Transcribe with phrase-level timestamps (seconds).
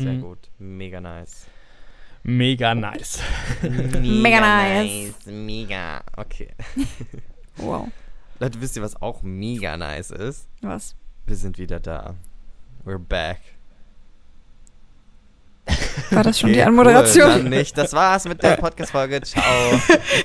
[0.00, 0.20] Sehr Mhm.
[0.22, 0.50] gut.
[0.58, 1.46] Mega nice.
[2.22, 3.20] Mega nice.
[3.62, 5.14] Mega nice.
[5.26, 6.02] Mega.
[6.16, 6.48] Okay.
[7.56, 7.88] Wow.
[8.38, 10.48] Leute, wisst ihr, was auch mega nice ist?
[10.62, 10.96] Was?
[11.26, 12.14] Wir sind wieder da.
[12.84, 13.38] We're back.
[16.10, 17.26] War das schon die Okay, Anmoderation?
[17.26, 17.76] Cool, dann nicht.
[17.76, 19.20] Das war's mit der Podcast-Folge.
[19.22, 19.44] Ciao.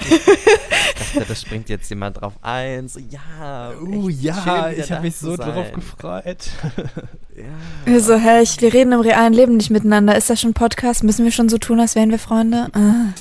[0.10, 2.88] ich dachte, da springt jetzt jemand drauf ein.
[2.88, 3.72] So, ja.
[3.82, 6.50] Uh, ja, schön, ich habe mich so drauf gefreut.
[7.38, 7.44] Ja.
[7.84, 10.16] Wir so, hä, ich, wir reden im realen Leben nicht miteinander.
[10.16, 11.04] Ist das schon Podcast?
[11.04, 12.70] Müssen wir schon so tun, als wären wir Freunde?
[12.72, 13.12] Ah.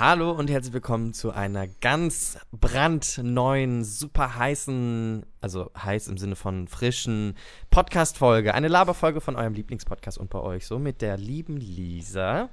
[0.00, 6.68] Hallo und herzlich willkommen zu einer ganz brandneuen, super heißen, also heiß im Sinne von
[6.68, 7.36] frischen
[7.68, 8.54] Podcast-Folge.
[8.54, 12.48] Eine Laberfolge von eurem Lieblingspodcast und bei euch so mit der lieben Lisa,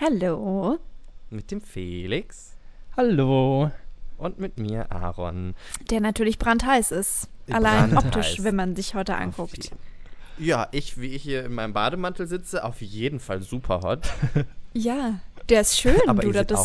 [0.00, 0.78] Hallo.
[1.28, 2.56] mit dem Felix
[2.96, 3.70] Hallo.
[4.16, 5.54] und mit mir Aaron.
[5.90, 7.28] Der natürlich brandheiß ist.
[7.50, 8.04] Allein Brandheiß.
[8.06, 9.70] optisch, wenn man sich heute anguckt.
[10.38, 14.08] Ja, ich, wie ich hier in meinem Bademantel sitze, auf jeden Fall super hot.
[14.72, 16.28] Ja, der ist schön, Aber du.
[16.28, 16.58] ihr seht Das,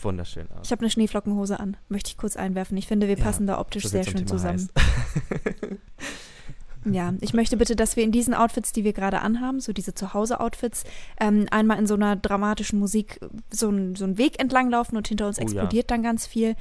[0.00, 0.60] auch wunderschön aus.
[0.66, 1.76] ich habe eine Schneeflockenhose an.
[1.88, 2.76] Möchte ich kurz einwerfen.
[2.76, 4.68] Ich finde, wir Ja, passen da optisch So sehr schön Thema zusammen.
[6.90, 9.94] Ja, ich möchte bitte, dass wir in diesen Outfits, die wir gerade anhaben, so diese
[9.94, 10.84] Zuhause-Outfits,
[11.20, 15.06] ähm, einmal in so einer dramatischen Musik so, ein, so einen Weg entlang laufen und
[15.08, 15.44] hinter uns Oh ja.
[15.48, 16.54] explodiert dann ganz viel.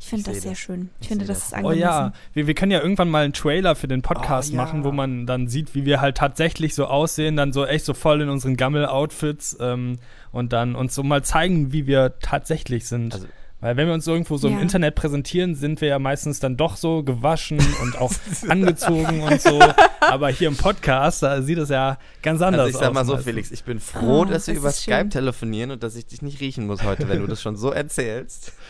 [0.00, 0.58] Ich finde das seh sehr das.
[0.60, 0.90] schön.
[1.00, 1.46] Ich, Ich finde, das das.
[1.48, 1.80] ist Oh angemessen.
[1.80, 4.62] ja, wir, wir können ja irgendwann mal einen Trailer für den Podcast Oh ja.
[4.62, 7.94] machen, wo man dann sieht, wie wir halt tatsächlich so aussehen, dann so echt so
[7.94, 9.98] voll in unseren Gammel-Outfits ähm,
[10.32, 13.14] und dann uns so mal zeigen, wie wir tatsächlich sind.
[13.14, 13.26] Also-
[13.60, 14.54] Weil wenn wir uns irgendwo so Ja.
[14.54, 18.12] im Internet präsentieren, sind wir ja meistens dann doch so gewaschen und auch
[18.48, 19.58] angezogen und so.
[20.00, 23.04] Aber hier im Podcast, da sieht es ja ganz anders Also ich sag aus mal
[23.04, 23.16] so.
[23.16, 24.94] Felix, ich bin froh, Oh, dass wir das über ist schön.
[24.94, 27.72] Skype telefonieren und dass ich dich nicht riechen muss heute, wenn du das schon so
[27.72, 28.52] erzählst.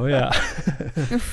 [0.00, 0.30] Oh ja.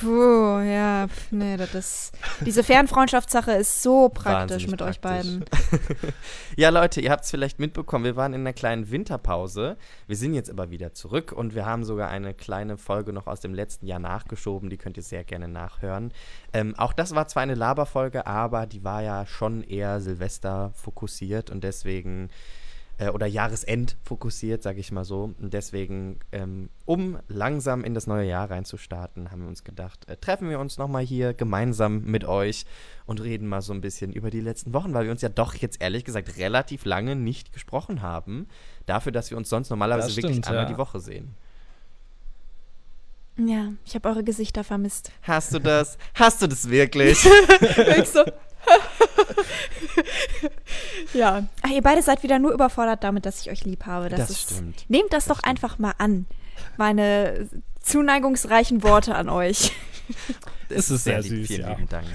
[0.00, 2.12] Puh, ja, pf, nee, das ist.
[2.40, 5.40] Diese Fernfreundschaftssache ist so praktisch Wahnsinnig mit euch praktisch.
[5.40, 5.44] beiden.
[6.56, 9.76] Ja, Leute, ihr habt es vielleicht mitbekommen, wir waren in einer kleinen Winterpause.
[10.06, 13.40] Wir sind jetzt aber wieder zurück und wir haben sogar eine kleine Folge noch aus
[13.40, 14.70] dem letzten Jahr nachgeschoben.
[14.70, 16.12] Die könnt ihr sehr gerne nachhören.
[16.52, 21.50] Ähm, auch das war zwar eine Laberfolge, aber die war ja schon eher Silvester fokussiert
[21.50, 22.30] und deswegen
[22.98, 25.34] äh, oder Jahresend fokussiert, sage ich mal so.
[25.38, 30.16] Und deswegen, ähm, um langsam in das neue Jahr reinzustarten, haben wir uns gedacht, äh,
[30.16, 32.64] treffen wir uns nochmal hier gemeinsam mit euch
[33.04, 35.54] und reden mal so ein bisschen über die letzten Wochen, weil wir uns ja doch
[35.54, 38.48] jetzt ehrlich gesagt relativ lange nicht gesprochen haben.
[38.86, 40.70] Dafür, dass wir uns sonst normalerweise Das wirklich stimmt, einmal ja.
[40.70, 41.34] die Woche sehen.
[43.38, 45.12] Ja, ich habe eure Gesichter vermisst.
[45.20, 45.98] Hast du das?
[46.14, 47.22] Hast du das wirklich?
[47.98, 48.24] ich so.
[51.14, 51.46] ja.
[51.62, 54.08] Ach, ihr beide seid wieder nur überfordert damit, dass ich euch lieb habe.
[54.08, 54.84] Das, Das ist, stimmt.
[54.88, 56.26] Nehmt das, doch einfach mal an.
[56.76, 57.48] Meine
[57.80, 59.72] zuneigungsreichen Worte an euch.
[60.68, 61.30] Es ist sehr lieb.
[61.30, 61.68] süß, Vielen ja.
[61.70, 62.06] lieben Dank.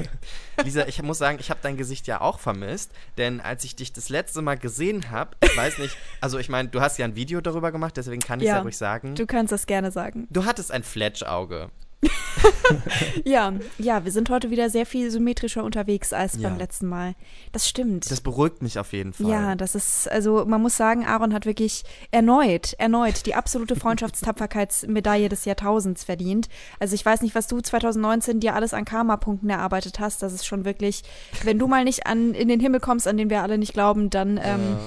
[0.64, 3.94] Lisa, ich muss sagen, ich habe dein Gesicht ja auch vermisst, denn als ich dich
[3.94, 7.16] das letzte Mal gesehen habe, ich weiß nicht, also ich meine, du hast ja ein
[7.16, 9.16] Video darüber gemacht, deswegen kann ich Ja, ja ruhig sagen.
[9.16, 10.28] Du kannst das gerne sagen.
[10.30, 11.70] Du hattest ein Fletschauge.
[13.26, 16.50] Ja, ja, wir sind heute wieder sehr viel symmetrischer unterwegs als Ja.
[16.50, 17.14] beim letzten Mal.
[17.52, 18.10] Das stimmt.
[18.10, 19.30] Das beruhigt mich auf jeden Fall.
[19.30, 25.30] Ja, das ist, also man muss sagen, Aaron hat wirklich erneut, erneut die absolute Freundschaftstapferkeitsmedaille
[25.30, 26.48] des Jahrtausends verdient.
[26.80, 30.24] Also ich weiß nicht, was du 2019 dir alles an Karma-Punkten erarbeitet hast.
[30.24, 31.04] Das ist schon wirklich,
[31.44, 34.10] wenn du mal nicht an, in den Himmel kommst, an den wir alle nicht glauben,
[34.10, 34.78] dann, ähm,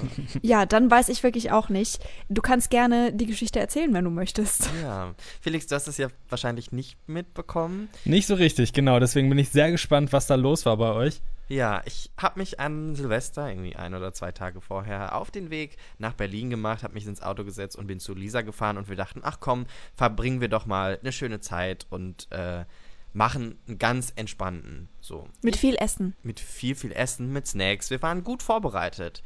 [0.42, 2.00] ja, dann weiß ich wirklich auch nicht.
[2.28, 4.68] Du kannst gerne die Geschichte erzählen, wenn du möchtest.
[4.82, 5.14] Ja.
[5.40, 7.88] Felix, du hast es ja wahrscheinlich nicht mitbekommen.
[8.04, 8.98] Nicht so richtig, genau.
[9.00, 11.20] Deswegen bin ich sehr gespannt, was da los war bei euch.
[11.48, 15.76] Ja, ich habe mich an Silvester, irgendwie ein oder zwei Tage vorher, auf den Weg
[15.98, 18.96] nach Berlin gemacht, habe mich ins Auto gesetzt und bin zu Lisa gefahren und wir
[18.96, 22.64] dachten, ach komm, verbringen wir doch mal eine schöne Zeit und äh,
[23.12, 25.28] machen einen ganz entspannten, so.
[25.42, 26.14] Mit viel Essen.
[26.22, 27.90] mit viel, viel Essen, mit Snacks.
[27.90, 29.22] Wir waren gut vorbereitet.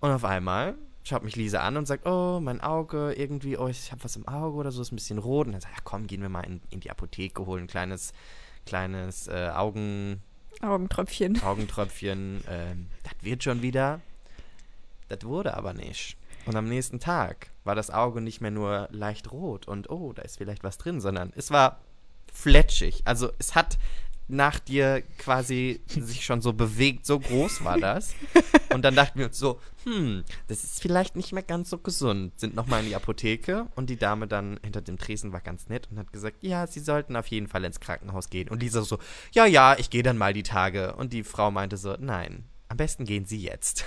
[0.00, 0.76] Und auf einmal
[1.10, 4.26] schaut mich Lisa an und sagt, oh, mein Auge, irgendwie, oh, ich habe was im
[4.28, 5.46] Auge oder so, ist ein bisschen rot.
[5.46, 8.12] Und dann sagt, ja komm, gehen wir mal in, in die Apotheke, holen ein kleines,
[8.64, 10.22] kleines äh, Augen,
[10.62, 11.42] Augentröpfchen.
[11.42, 12.44] Augentröpfchen.
[12.48, 14.00] Ähm, das wird schon wieder.
[15.08, 16.16] Das wurde aber nicht.
[16.46, 20.22] Und am nächsten Tag war das Auge nicht mehr nur leicht rot und oh, da
[20.22, 21.80] ist vielleicht was drin, sondern es war
[22.32, 23.02] fletschig.
[23.04, 23.78] Also es hat
[24.30, 28.14] nach dir quasi sich schon so bewegt, so groß war das.
[28.72, 32.38] Und dann dachten wir uns so, hm, das ist vielleicht nicht mehr ganz so gesund.
[32.38, 35.88] Sind nochmal in die Apotheke und die Dame dann hinter dem Tresen war ganz nett
[35.90, 38.48] und hat gesagt, ja, sie sollten auf jeden Fall ins Krankenhaus gehen.
[38.48, 38.98] Und Lisa so,
[39.32, 40.94] ja, ja, ich gehe dann mal die Tage.
[40.94, 43.84] Und die Frau meinte so, nein, am besten gehen Sie jetzt.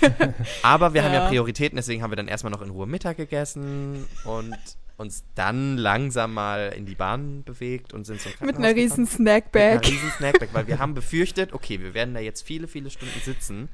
[0.62, 1.28] Aber wir haben ja Ja.
[1.28, 4.56] Prioritäten, deswegen haben wir dann erstmal noch in Ruhe Mittag gegessen und
[4.96, 9.06] uns dann langsam mal in die Bahn bewegt und sind zum Mit einer riesen.
[9.06, 9.74] Snackbag.
[9.74, 12.90] Mit einer riesen Snackbag, weil wir haben befürchtet, okay, wir werden da jetzt viele, viele
[12.90, 13.68] Stunden sitzen.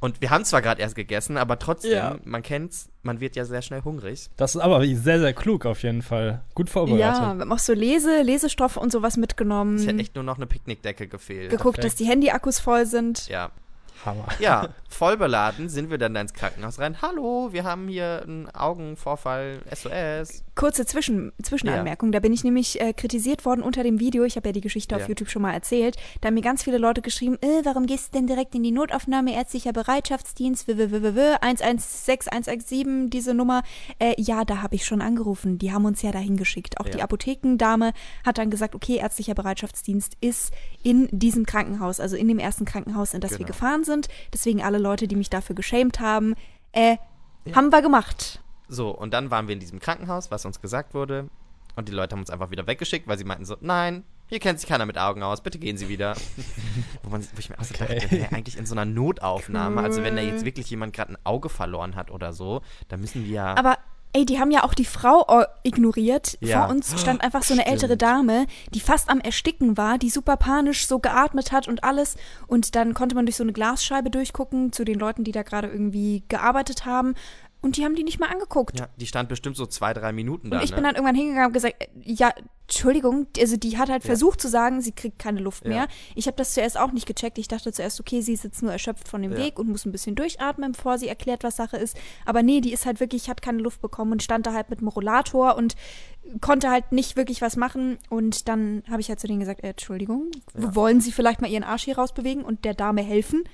[0.00, 2.18] Und wir haben zwar gerade erst gegessen, aber trotzdem, Ja.
[2.24, 4.28] man kennt's, man wird ja sehr schnell hungrig.
[4.36, 6.42] Das ist aber sehr, sehr klug auf jeden Fall.
[6.54, 7.00] Gut vorbereitet.
[7.00, 9.76] Ja, wir haben auch so Lese, Lesestoffe und sowas mitgenommen.
[9.76, 11.48] Es hätte echt nur noch eine Picknickdecke gefehlt.
[11.50, 11.84] geguckt, Perfekt.
[11.84, 13.28] dass die Handy-Akkus voll sind.
[13.28, 13.50] Ja.
[14.04, 14.26] Hammer.
[14.38, 17.02] Ja, voll beladen sind wir dann da ins Krankenhaus rein.
[17.02, 20.43] Hallo, wir haben hier einen Augenvorfall, SOS.
[20.54, 22.12] Kurze Zwischen Zwischenanmerkung.
[22.12, 24.22] Da bin ich nämlich äh, kritisiert worden unter dem Video.
[24.24, 25.00] Ich habe ja die Geschichte Ja.
[25.02, 25.96] auf YouTube schon mal erzählt.
[26.20, 28.70] Da haben mir ganz viele Leute geschrieben, äh, warum gehst du denn direkt in die
[28.70, 33.62] Notaufnahme, ärztlicher Bereitschaftsdienst, www, 116 117, diese Nummer.
[33.98, 35.58] Äh, ja, da habe ich schon angerufen.
[35.58, 36.78] Die haben uns ja dahin geschickt.
[36.80, 36.92] Auch Ja.
[36.92, 37.92] die Apothekendame
[38.24, 40.52] hat dann gesagt, okay, ärztlicher Bereitschaftsdienst ist
[40.82, 43.48] in diesem Krankenhaus, also in dem ersten Krankenhaus, in das wir Genau.
[43.48, 44.06] gefahren sind.
[44.32, 46.34] Deswegen alle Leute, die mich dafür geschämt haben,
[46.72, 46.96] äh,
[47.54, 48.40] haben wir gemacht.
[48.68, 51.28] So, und dann waren wir in diesem Krankenhaus, was uns gesagt wurde.
[51.76, 54.60] Und die Leute haben uns einfach wieder weggeschickt, weil sie meinten so, nein, hier kennt
[54.60, 56.14] sich keiner mit Augen aus, bitte gehen Sie wieder.
[57.02, 57.98] wo, man, wo ich mir auch so Okay.
[58.00, 60.28] dachte, hey, eigentlich in so einer Notaufnahme, also wenn da Cool.
[60.28, 63.56] jetzt wirklich jemand gerade ein Auge verloren hat oder so, dann müssen wir ja...
[63.56, 63.76] Aber
[64.14, 66.38] ey, die haben ja auch die Frau äh, ignoriert.
[66.40, 66.60] Ja.
[66.62, 67.72] Vor uns stand einfach so eine Stimmt.
[67.82, 72.16] ältere Dame, die fast am Ersticken war, die super panisch so geatmet hat und alles.
[72.46, 75.66] Und dann konnte man durch so eine Glasscheibe durchgucken zu den Leuten, die da gerade
[75.68, 77.14] irgendwie gearbeitet haben.
[77.64, 78.78] Und die haben die nicht mal angeguckt.
[78.78, 80.58] ja, die stand bestimmt so zwei, drei Minuten da.
[80.58, 80.76] Und ich ne?
[80.76, 82.30] bin dann irgendwann hingegangen und gesagt, äh, ja,
[82.68, 84.08] Entschuldigung, also die hat halt Ja.
[84.08, 85.70] versucht zu sagen, sie kriegt keine Luft Ja.
[85.70, 85.88] mehr.
[86.14, 87.38] Ich habe das zuerst auch nicht gecheckt.
[87.38, 89.38] Ich dachte zuerst, okay, sie ist jetzt nur erschöpft von dem Ja.
[89.38, 91.96] Weg und muss ein bisschen durchatmen, bevor sie erklärt, was Sache ist.
[92.26, 94.80] Aber nee, die ist halt wirklich, hat keine Luft bekommen und stand da halt mit
[94.80, 95.74] dem Rollator und
[96.42, 97.96] konnte halt nicht wirklich was machen.
[98.10, 101.64] Und dann habe ich halt zu denen gesagt, äh, Entschuldigung, wollen Sie vielleicht mal Ihren
[101.64, 103.44] Arsch hier rausbewegen und der Dame helfen?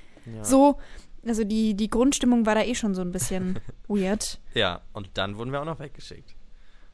[0.42, 0.76] So,
[1.26, 3.58] also die, die Grundstimmung war da eh schon so ein bisschen
[3.88, 4.40] weird.
[4.54, 6.34] Ja, und dann wurden wir auch noch weggeschickt.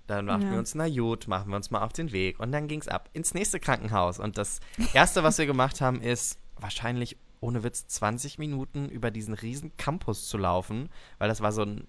[0.06, 0.50] Dann dachten Ja.
[0.52, 2.38] wir uns, na gut, machen wir uns mal auf den Weg.
[2.38, 4.20] Und dann ging's ab ins nächste Krankenhaus.
[4.20, 4.60] Und das
[4.92, 10.28] Erste, was wir gemacht haben, ist wahrscheinlich, ohne Witz, 20 Minuten über diesen riesen Campus
[10.28, 10.88] zu laufen,
[11.18, 11.86] weil das war so ein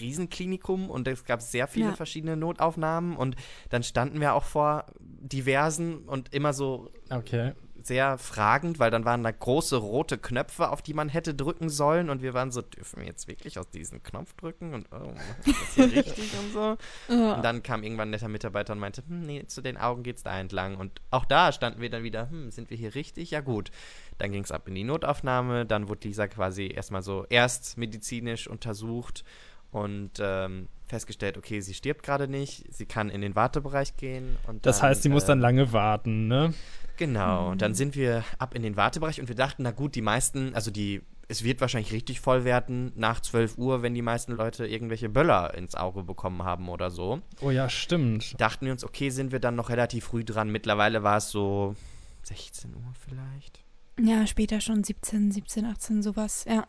[0.00, 1.94] Riesenklinikum und es gab sehr viele Ja.
[1.94, 3.36] verschiedene Notaufnahmen und
[3.70, 7.52] dann standen wir auch vor diversen und immer so Okay.
[7.86, 12.10] Sehr fragend, weil dann waren da große rote Knöpfe, auf die man hätte drücken sollen
[12.10, 15.12] und wir waren so, dürfen wir jetzt wirklich aus diesem Knopf drücken und oh,
[15.44, 16.76] wir das hier richtig und so.
[17.08, 20.22] Und dann kam irgendwann ein netter Mitarbeiter und meinte, hm, nee, zu den Augen geht's
[20.22, 23.30] da entlang und auch da standen wir dann wieder, hm, sind wir hier richtig?
[23.30, 23.70] Ja gut.
[24.18, 29.24] Dann ging's ab in die Notaufnahme, dann wurde Lisa quasi erstmal so erst medizinisch untersucht
[29.70, 34.36] und ähm, festgestellt, okay, sie stirbt gerade nicht, sie kann in den Wartebereich gehen.
[34.46, 36.54] Und Das dann, heißt, sie muss äh, dann lange warten, ne?
[36.96, 40.02] Genau, und dann sind wir ab in den Wartebereich und wir dachten, na gut, die
[40.02, 44.32] meisten, also die, es wird wahrscheinlich richtig voll werden nach 12 Uhr, wenn die meisten
[44.32, 47.20] Leute irgendwelche Böller ins Auge bekommen haben oder so.
[47.40, 48.40] Oh ja, stimmt.
[48.40, 50.50] Dachten wir uns, okay, sind wir dann noch relativ früh dran.
[50.50, 51.74] Mittlerweile war es so
[52.22, 53.60] 16 Uhr vielleicht.
[54.00, 56.66] Ja, später schon 17, 17, 18, sowas, ja.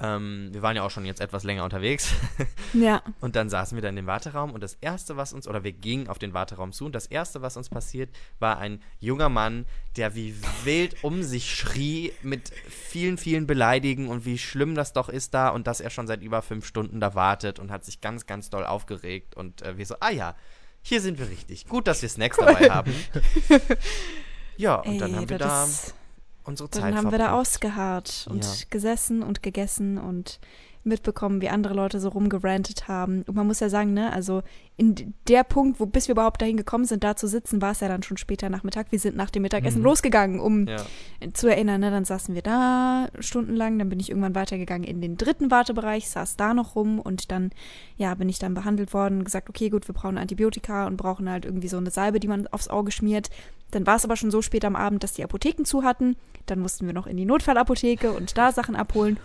[0.00, 2.12] Ähm, wir waren ja auch schon jetzt etwas länger unterwegs.
[2.74, 3.02] Ja.
[3.20, 5.72] Und dann saßen wir da in dem Warteraum und das Erste, was uns, oder wir
[5.72, 8.10] gingen auf den Warteraum zu und das Erste, was uns passiert,
[8.40, 9.64] war ein junger Mann,
[9.96, 10.34] der wie
[10.64, 15.48] wild um sich schrie mit vielen, vielen Beleidigen und wie schlimm das doch ist da
[15.48, 18.50] und dass er schon seit über fünf Stunden da wartet und hat sich ganz, ganz
[18.50, 20.36] doll aufgeregt und äh, wir so, ah ja,
[20.82, 21.66] hier sind wir richtig.
[21.66, 22.92] Gut, dass wir Snacks dabei haben.
[24.56, 25.94] Ja, und Ey, dann haben wir da ist-
[26.48, 27.40] unsere Zeit Dann haben wir da verbracht.
[27.40, 28.50] ausgeharrt und Ja.
[28.70, 30.40] gesessen und gegessen und
[30.84, 33.22] mitbekommen, wie andere Leute so rumgerantet haben.
[33.26, 34.42] Und man muss ja sagen, ne, also
[34.78, 37.80] in der Punkt, wo bis wir überhaupt dahin gekommen sind, da zu sitzen, war es
[37.80, 38.86] ja dann schon später Nachmittag.
[38.90, 39.84] Wir sind nach dem Mittagessen Mhm.
[39.84, 40.86] losgegangen, um Ja.
[41.34, 45.18] zu erinnern, ne, dann saßen wir da stundenlang, dann bin ich irgendwann weitergegangen in den
[45.18, 47.50] dritten Wartebereich, saß da noch rum und dann,
[47.98, 51.44] ja, bin ich dann behandelt worden, gesagt, okay, gut, wir brauchen Antibiotika und brauchen halt
[51.44, 53.28] irgendwie so eine Salbe, die man aufs Auge schmiert.
[53.70, 56.16] Dann war es aber schon so spät am Abend, dass die Apotheken zu hatten.
[56.46, 59.18] Dann mussten wir noch in die Notfallapotheke und da Sachen abholen.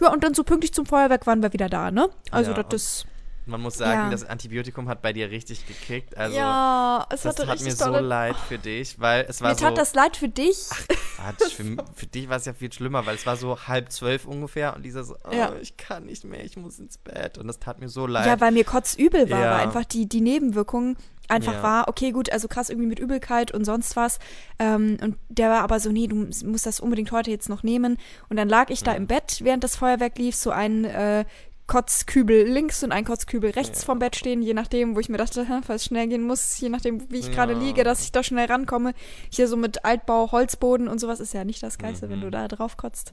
[0.00, 2.10] Ja, und dann so pünktlich zum Feuerwerk waren wir wieder da, ne?
[2.30, 3.06] Also Ja, das ist.
[3.48, 4.10] Man muss sagen, Ja.
[4.10, 6.16] das Antibiotikum hat bei dir richtig gekickt.
[6.16, 9.66] Also, ja, es das hat mir so leid für dich, weil es war Mir so.
[9.66, 10.66] tat das leid für dich.
[10.68, 14.26] Quatsch, für, für dich war es ja viel schlimmer, weil es war so halb zwölf
[14.26, 15.52] ungefähr und dieser so, oh, Ja.
[15.62, 17.38] ich kann nicht mehr, ich muss ins Bett.
[17.38, 18.26] Und das tat mir so leid.
[18.26, 19.52] Ja, weil mir kotzübel war, Ja.
[19.52, 20.96] weil einfach die, die Nebenwirkung
[21.28, 21.62] einfach Ja.
[21.62, 24.18] war, okay, gut, also krass irgendwie mit Übelkeit und sonst was.
[24.58, 27.98] Ähm, und der war aber so, nee, du musst das unbedingt heute jetzt noch nehmen.
[28.28, 28.96] Und dann lag ich da Mhm.
[28.98, 31.24] im Bett, während das Feuerwerk lief, so ein äh,
[31.66, 35.44] Kotzkübel links und ein Kotzkübel rechts vom Bett stehen, je nachdem, wo ich mir dachte,
[35.64, 37.58] falls es schnell gehen muss, je nachdem, wie ich gerade Ja.
[37.58, 38.94] liege, dass ich da schnell rankomme.
[39.32, 42.22] Hier so mit Altbau, Holzboden und sowas ist ja nicht das Geilste, wenn Mhm.
[42.22, 43.12] du da drauf kotzt.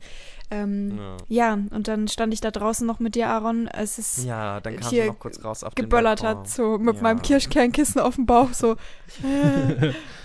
[0.51, 1.17] Ähm, Ja.
[1.27, 3.67] ja, und dann stand ich da draußen noch mit dir, Aaron.
[3.67, 7.01] Es ist Ja, dann kam hier noch kurz raus auf geböllert hat, so mit Ja.
[7.01, 8.75] meinem Kirschkernkissen auf dem Bauch, so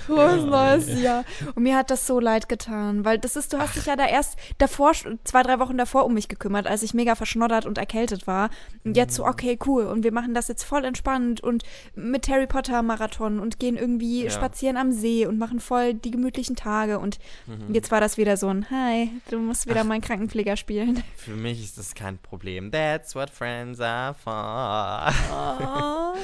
[0.08, 1.24] frohes neues Jahr.
[1.54, 4.06] Und mir hat das so leid getan, weil das ist, du hast dich ja da
[4.06, 4.92] erst davor,
[5.24, 8.50] zwei, drei Wochen davor um mich gekümmert, als ich mega verschnoddert und erkältet war.
[8.84, 9.16] Und jetzt Mhm.
[9.16, 9.84] so, okay, cool.
[9.86, 11.62] Und wir machen das jetzt voll entspannt und
[11.94, 14.30] mit Harry Potter Marathon und gehen irgendwie Ja.
[14.30, 16.98] spazieren am See und machen voll die gemütlichen Tage.
[16.98, 17.74] Und Mhm.
[17.74, 21.02] jetzt war das wieder so ein, hi, du musst wieder meinen Krankenpfleger spielen.
[21.16, 22.70] Für mich ist das kein Problem.
[22.72, 25.12] That's what friends are for.
[25.32, 26.14] Oh,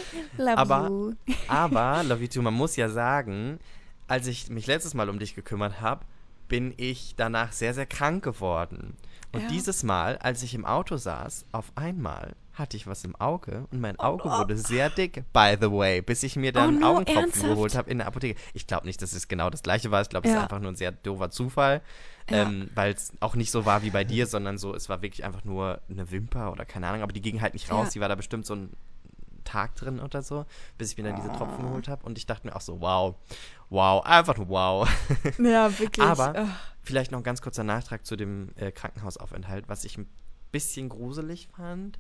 [0.43, 1.13] love Aber- you.
[1.49, 3.59] Aber, Love You Too, man muss ja sagen,
[4.09, 6.05] als ich mich letztes Mal um dich gekümmert habe,
[6.49, 8.97] bin ich danach sehr, sehr krank geworden.
[9.33, 9.49] Und Ja.
[9.49, 13.81] dieses Mal, als ich im Auto saß, auf einmal hatte ich was im Auge und
[13.81, 14.39] mein Auge no.
[14.39, 17.49] wurde sehr dick, by the way, bis ich mir dann Oh no, Augentropfen ernsthaft?
[17.49, 18.39] geholt habe in der Apotheke.
[18.53, 20.03] Ich glaube nicht, dass es genau das gleiche war.
[20.03, 20.45] Ich glaube, es ist Ja.
[20.45, 21.81] einfach nur ein sehr doofer Zufall.
[22.31, 22.43] Ja.
[22.43, 25.25] Ähm, Weil es auch nicht so war wie bei dir, sondern so, es war wirklich
[25.25, 27.89] einfach nur eine Wimper oder keine Ahnung, aber die ging halt nicht raus.
[27.89, 27.93] Ja.
[27.95, 28.71] Die war da bestimmt so ein
[29.43, 30.47] Tag drin oder so,
[30.79, 31.37] bis ich mir dann diese Ah.
[31.37, 32.07] Tropfen geholt habe.
[32.07, 33.17] Und ich dachte mir auch so, wow,
[33.71, 34.89] wow, einfach wow.
[35.39, 36.07] Ja, wirklich.
[36.07, 36.49] Aber Ugh.
[36.83, 40.07] vielleicht noch ein ganz kurzer Nachtrag zu dem äh, Krankenhausaufenthalt, was ich ein
[40.53, 41.99] bisschen gruselig fand.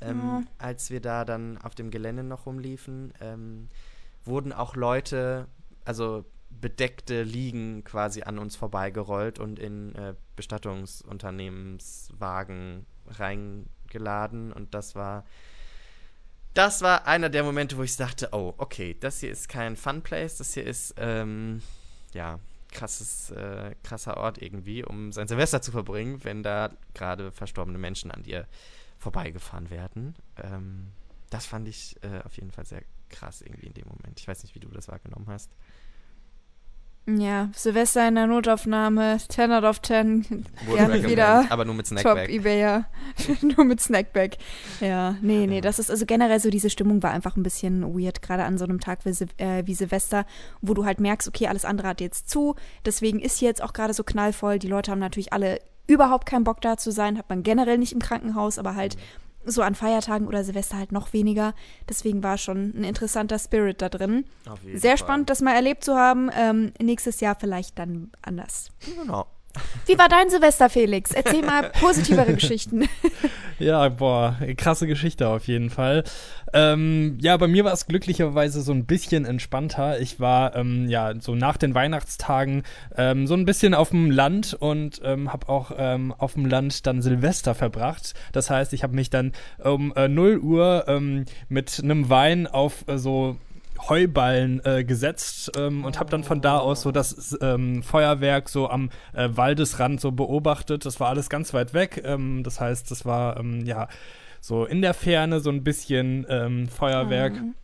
[0.00, 0.42] Ähm, Ja.
[0.58, 3.68] Als wir da dann auf dem Gelände noch rumliefen, ähm,
[4.24, 5.46] wurden auch Leute,
[5.84, 14.52] also bedeckte Liegen quasi an uns vorbeigerollt und in äh, Bestattungsunternehmenswagen reingeladen.
[14.52, 15.24] Und das war
[16.54, 20.02] das war einer der Momente, wo ich dachte, oh, okay, das hier ist kein Fun
[20.02, 21.62] Place, das hier ist, ähm,
[22.12, 22.38] ja,
[22.70, 28.10] krasses, äh, krasser Ort irgendwie, um sein Silvester zu verbringen, wenn da gerade verstorbene Menschen
[28.10, 28.46] an dir
[28.98, 30.14] vorbeigefahren werden.
[30.42, 30.88] Ähm,
[31.30, 34.18] das fand ich äh, auf jeden Fall sehr krass irgendwie in dem Moment.
[34.18, 35.50] Ich weiß nicht, wie du das wahrgenommen hast.
[37.04, 40.24] Ja, Silvester in der Notaufnahme, 10 out of 10.
[40.28, 40.44] Wurde
[40.76, 41.44] Gerne recommended, wieder.
[41.50, 42.28] Aber nur mit Top Snackback.
[42.30, 42.84] Ebayer.
[43.42, 44.38] Nur mit Snackback.
[44.80, 45.60] Ja, nee, nee, Ja.
[45.62, 48.64] das ist also generell so, diese Stimmung war einfach ein bisschen weird, gerade an so
[48.64, 50.24] einem Tag wie, Sil äh, wie Silvester,
[50.60, 52.54] wo du halt merkst, okay, alles andere hat jetzt zu.
[52.86, 54.60] Deswegen ist hier jetzt auch gerade so knallvoll.
[54.60, 57.18] Die Leute haben natürlich alle überhaupt keinen Bock da zu sein.
[57.18, 58.96] Hat man generell nicht im Krankenhaus, aber halt
[59.44, 61.54] so an Feiertagen oder Silvester halt noch weniger.
[61.88, 64.24] Deswegen war schon ein interessanter Spirit da drin.
[64.48, 64.98] Auf jeden Sehr Fall.
[64.98, 66.30] spannend, das mal erlebt zu haben.
[66.36, 68.70] Ähm, nächstes Jahr vielleicht dann anders.
[69.00, 69.26] Genau.
[69.86, 71.12] Wie war dein Silvester, Felix?
[71.12, 72.88] Erzähl mal positivere Geschichten.
[73.58, 76.02] Ja, boah, krasse Geschichte auf jeden Fall.
[76.52, 80.00] Ähm, ja, bei mir war es glücklicherweise so ein bisschen entspannter.
[80.00, 82.64] Ich war ähm, ja so nach den Weihnachtstagen
[82.96, 86.88] ähm, so ein bisschen auf dem Land und ähm, habe auch ähm, auf dem Land
[86.88, 88.14] dann Silvester verbracht.
[88.32, 89.30] Das heißt, ich habe mich dann
[89.62, 93.36] um äh, 0 Uhr ähm, mit einem Wein auf äh, so
[93.88, 98.68] Heuballen äh, gesetzt ähm, und habe dann von da aus so das ähm, Feuerwerk so
[98.68, 100.86] am äh, Waldesrand so beobachtet.
[100.86, 102.02] Das war alles ganz weit weg.
[102.04, 103.88] Ähm, das heißt, das war ähm, ja
[104.40, 107.34] so in der Ferne so ein bisschen ähm, Feuerwerk.
[107.34, 107.54] Mhm.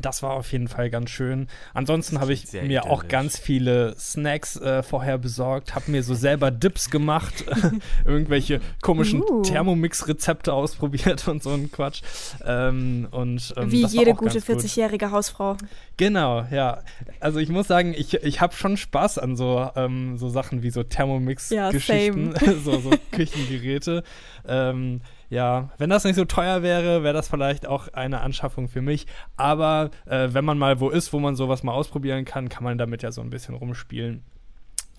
[0.00, 1.48] Das war auf jeden Fall ganz schön.
[1.72, 3.08] Ansonsten habe ich mir auch idyllisch.
[3.08, 7.44] ganz viele Snacks äh, vorher besorgt, habe mir so selber Dips gemacht,
[8.04, 9.42] irgendwelche komischen Uh.
[9.42, 12.02] Thermomix-Rezepte ausprobiert und so ein Quatsch.
[12.44, 14.58] Ähm, und, ähm, Wie jede auch gute ganz gut.
[14.58, 15.56] 40-jährige Hausfrau.
[15.96, 16.82] Genau, ja.
[17.20, 20.70] Also ich muss sagen, ich, ich habe schon Spaß an so, ähm, so Sachen wie
[20.70, 22.34] so Thermomix-Geschichten,
[22.64, 24.02] so, so Küchengeräte.
[24.46, 28.82] Ähm, ja, wenn das nicht so teuer wäre, wäre das vielleicht auch eine Anschaffung für
[28.82, 29.06] mich.
[29.36, 32.76] Aber äh, wenn man mal wo ist, wo man sowas mal ausprobieren kann, kann man
[32.76, 34.24] damit ja so ein bisschen rumspielen.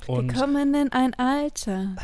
[0.07, 1.95] Und Willkommen in ein Alter.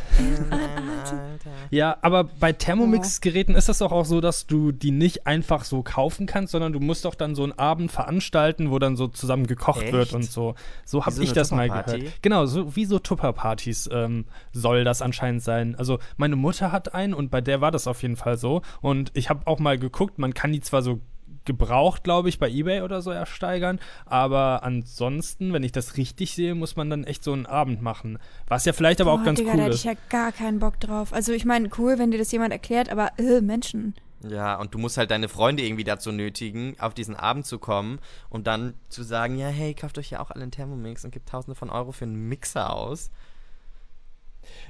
[0.49, 1.51] Alter.
[1.69, 5.83] ja, aber bei Thermomix-Geräten ist das doch auch so, dass du die nicht einfach so
[5.83, 9.45] kaufen kannst, sondern du musst doch dann so einen Abend veranstalten, wo dann so zusammen
[9.45, 9.93] gekocht Echt?
[9.93, 10.55] wird und so.
[10.83, 12.21] So habe so ich das mal gehört.
[12.23, 15.75] Genau, so wie so Tupperpartys ähm, soll das anscheinend sein.
[15.75, 18.63] Also meine Mutter hat einen und bei der war das auf jeden Fall so.
[18.81, 21.01] Und ich habe auch mal geguckt, man kann die zwar so
[21.45, 23.79] gebraucht, glaube ich, bei eBay oder so ersteigern.
[24.05, 28.19] Aber ansonsten, wenn ich das richtig sehe, muss man dann echt so einen Abend machen.
[28.47, 29.79] Was ja vielleicht aber auch Boah, ganz Digga, cool da hätte ist.
[29.79, 31.13] ich ja gar keinen Bock drauf.
[31.13, 33.95] Also ich meine, cool, wenn dir das jemand erklärt, aber äh, Menschen.
[34.29, 37.97] Ja, und du musst halt deine Freunde irgendwie dazu nötigen, auf diesen Abend zu kommen
[38.29, 41.27] und dann zu sagen, ja, hey, kauft euch ja auch alle einen Thermomix und gibt
[41.29, 43.09] tausende von Euro für einen Mixer aus.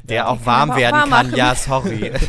[0.03, 0.27] Der Ja.
[0.27, 1.35] auch warm auch werden warm kann, machen.
[1.37, 2.11] ja, sorry.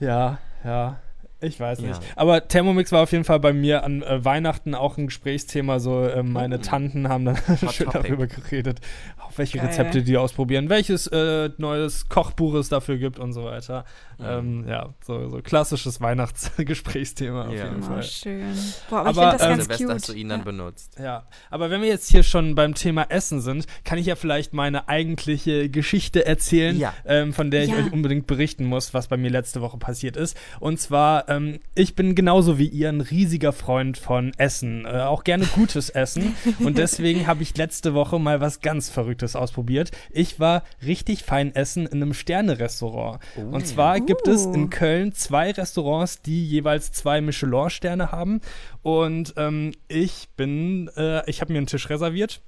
[0.00, 0.98] Ja, ja.
[1.40, 2.02] Ich weiß nicht.
[2.02, 2.08] Ja.
[2.16, 5.80] Aber Thermomix war auf jeden Fall bei mir an äh, Weihnachten auch ein Gesprächsthema.
[5.80, 6.62] So, äh, meine oh.
[6.62, 7.36] Tanten haben dann
[7.72, 8.08] schön Topic.
[8.08, 8.80] darüber geredet,
[9.18, 9.68] auf welche Geil.
[9.68, 13.84] Rezepte die ausprobieren, welches äh, neues Kochbuch es dafür gibt und so weiter.
[14.18, 14.26] Mhm.
[14.26, 17.64] Ähm, ja, so, so klassisches Weihnachtsgesprächsthema auf ja.
[17.64, 18.02] jeden oh, Fall.
[18.02, 18.54] schön.
[18.90, 19.94] Boah, aber, aber ich das ähm, ganz Silvester cute.
[19.94, 20.44] hast du ihn dann ja.
[20.44, 20.98] benutzt.
[20.98, 24.52] Ja, aber wenn wir jetzt hier schon beim Thema Essen sind, kann ich ja vielleicht
[24.52, 26.92] meine eigentliche Geschichte erzählen, ja.
[27.06, 30.36] ähm, von der ich euch unbedingt berichten muss, was bei mir letzte Woche passiert ist.
[30.58, 35.24] Und zwar ähm, ich bin genauso wie ihr ein riesiger Freund von Essen, äh, auch
[35.24, 36.34] gerne gutes Essen.
[36.58, 39.92] Und deswegen habe ich letzte Woche mal was ganz Verrücktes ausprobiert.
[40.10, 43.20] Ich war richtig fein essen in einem Sterne-Restaurant.
[43.36, 43.54] Oh.
[43.54, 44.04] Und zwar uh.
[44.04, 48.40] gibt es in Köln zwei Restaurants, die jeweils zwei Michelin-Sterne haben.
[48.82, 52.40] Und ähm, ich bin, äh, ich habe mir einen Tisch reserviert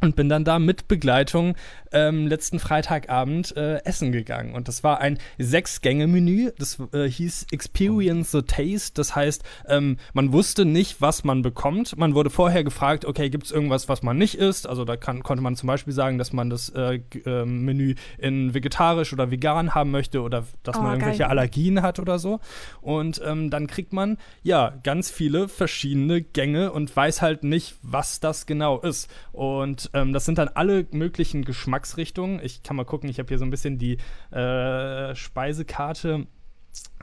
[0.00, 1.56] und bin dann da mit Begleitung
[1.92, 4.54] ähm, letzten Freitagabend äh, essen gegangen.
[4.54, 6.50] Und das war ein Sechs-Gänge-Menü.
[6.58, 8.92] Das äh, hieß Experience the Taste.
[8.94, 11.96] Das heißt, ähm, man wusste nicht, was man bekommt.
[11.96, 14.68] Man wurde vorher gefragt, okay, gibt es irgendwas, was man nicht isst?
[14.68, 18.52] Also da kann, konnte man zum Beispiel sagen, dass man das äh, äh, Menü in
[18.52, 21.30] vegetarisch oder vegan haben möchte oder dass oh, man irgendwelche geil.
[21.30, 22.40] Allergien hat oder so.
[22.82, 28.20] Und ähm, dann kriegt man ja ganz viele verschiedene Gänge und weiß halt nicht, was
[28.20, 29.08] das genau ist.
[29.32, 32.40] Und ähm, das sind dann alle möglichen Geschmacksrichtungen.
[32.42, 33.98] Ich kann mal gucken, ich habe hier so ein bisschen die
[34.30, 36.26] äh, Speisekarte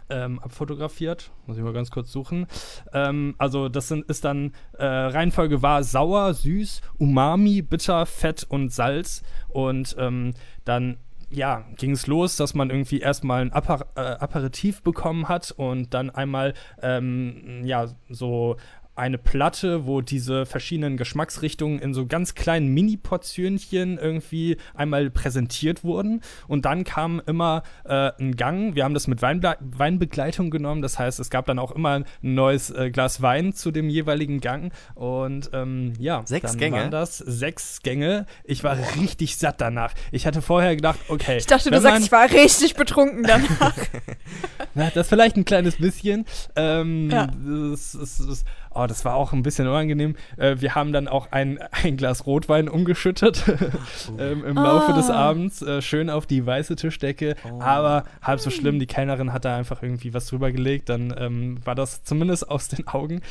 [0.10, 1.32] ähm, abfotografiert.
[1.48, 2.48] Muss ich mal ganz kurz suchen.
[2.94, 8.72] Ähm, also das sind, ist dann, äh, Reihenfolge war sauer, süß, umami, bitter, fett und
[8.72, 9.24] Salz.
[9.50, 10.34] Und ähm,
[10.66, 10.98] dann
[11.30, 15.94] ja, ging es los, dass man irgendwie erstmal ein Apper äh, Aperitif bekommen hat und
[15.94, 18.58] dann einmal ähm, ja so
[18.96, 26.22] eine Platte, wo diese verschiedenen Geschmacksrichtungen in so ganz kleinen Mini-Portionchen irgendwie einmal präsentiert wurden.
[26.48, 28.76] Und dann kam immer äh, ein Gang.
[28.76, 30.82] Wir haben das mit Weinble Weinbegleitung genommen.
[30.82, 34.40] Das heißt, es gab dann auch immer ein neues äh, Glas Wein zu dem jeweiligen
[34.42, 34.72] Gang.
[34.94, 36.78] Und ähm, ja, sechs dann Gänge.
[36.78, 38.28] waren das sechs Gänge.
[38.44, 39.02] Ich war Boah.
[39.02, 39.94] richtig satt danach.
[40.12, 41.38] Ich hatte vorher gedacht, okay.
[41.38, 43.74] Ich dachte, du sagst, ich war richtig betrunken danach.
[44.76, 46.26] Na, das vielleicht ein kleines bisschen.
[46.56, 47.28] Ähm, ja.
[47.28, 50.16] das, das, das, Oh, das war auch ein bisschen unangenehm.
[50.38, 54.18] Äh, wir haben dann auch ein, ein Glas Rotwein umgeschüttet oh.
[54.20, 55.62] ähm, im Laufe des Abends.
[55.62, 57.36] Äh, schön auf die weiße Tischdecke.
[57.44, 57.62] Oh.
[57.62, 60.90] Aber halb so schlimm, die Kellnerin hat da einfach irgendwie was drüber gelegt.
[60.90, 63.22] Dann ähm, war das zumindest aus den Augen.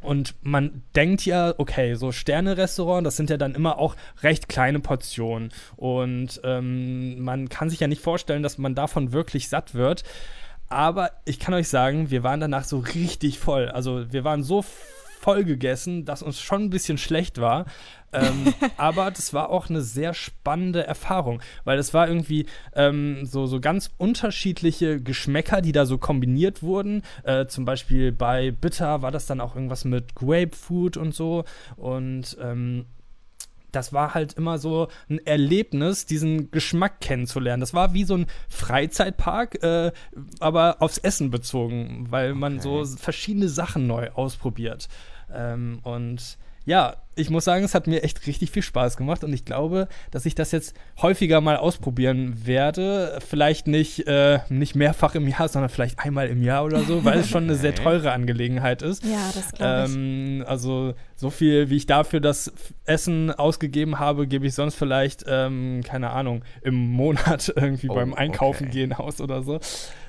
[0.00, 4.80] Und man denkt ja, okay, so Sterne-Restaurant, das sind ja dann immer auch recht kleine
[4.80, 5.50] Portionen.
[5.76, 10.04] Und ähm, man kann sich ja nicht vorstellen, dass man davon wirklich satt wird.
[10.68, 13.68] Aber ich kann euch sagen, wir waren danach so richtig voll.
[13.68, 14.64] Also wir waren so
[15.20, 17.66] voll gegessen, dass uns schon ein bisschen schlecht war.
[18.16, 23.46] Ähm, aber das war auch eine sehr spannende Erfahrung, weil es war irgendwie ähm, so,
[23.46, 27.02] so ganz unterschiedliche Geschmäcker, die da so kombiniert wurden.
[27.22, 31.44] Äh, zum Beispiel bei Bitter war das dann auch irgendwas mit Grapefruit und so.
[31.76, 32.86] Und ähm,
[33.72, 37.60] das war halt immer so ein Erlebnis, diesen Geschmack kennenzulernen.
[37.60, 39.92] Das war wie so ein Freizeitpark, äh,
[40.40, 42.62] aber aufs Essen bezogen, weil man okay.
[42.62, 44.88] so verschiedene Sachen neu ausprobiert.
[45.32, 49.32] Ähm, und ja, ich muss sagen, es hat mir echt richtig viel Spaß gemacht und
[49.32, 53.18] ich glaube, dass ich das jetzt häufiger mal ausprobieren werde.
[53.26, 57.20] Vielleicht nicht, äh, nicht mehrfach im Jahr, sondern vielleicht einmal im Jahr oder so, weil
[57.20, 59.02] es schon eine sehr teure Angelegenheit ist.
[59.04, 59.96] Ja, das glaube ich.
[59.96, 62.52] Ähm, also so viel, wie ich dafür das
[62.84, 68.12] Essen ausgegeben habe, gebe ich sonst vielleicht, ähm, keine Ahnung, im Monat irgendwie oh, beim
[68.12, 68.80] Einkaufen okay.
[68.80, 69.60] gehen aus oder so.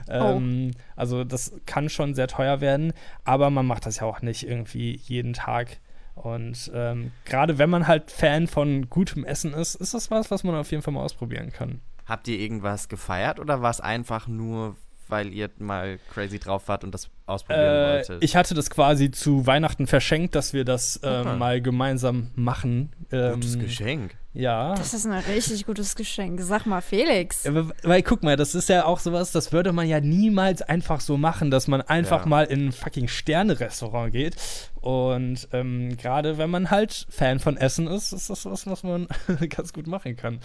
[0.10, 0.80] Ähm, oh.
[0.96, 2.92] Also das kann schon sehr teuer werden,
[3.24, 5.80] aber man macht das ja auch nicht irgendwie jeden Tag
[6.24, 10.44] und ähm, gerade wenn man halt Fan von gutem Essen ist, ist das was, was
[10.44, 11.82] man auf jeden Fall mal ausprobieren kann.
[12.06, 14.76] Habt ihr irgendwas gefeiert oder war es einfach nur
[15.10, 18.24] weil ihr mal crazy drauf wart und das ausprobieren äh, wolltet?
[18.24, 22.92] Ich hatte das quasi zu Weihnachten verschenkt, dass wir das äh, mal gemeinsam machen.
[23.12, 24.16] Ähm, Gutes Geschenk.
[24.34, 24.76] Ja.
[24.76, 26.40] Das ist ein richtig gutes Geschenk.
[26.42, 27.44] Sag mal, Felix.
[27.44, 30.62] Ja, weil, weil, guck mal, das ist ja auch sowas, das würde man ja niemals
[30.62, 32.28] einfach so machen, dass man einfach ja.
[32.28, 34.36] mal in ein fucking Sterne-Restaurant geht.
[34.80, 39.08] Und ähm, gerade wenn man halt Fan von Essen ist, ist das was, was man
[39.50, 40.40] ganz gut machen kann.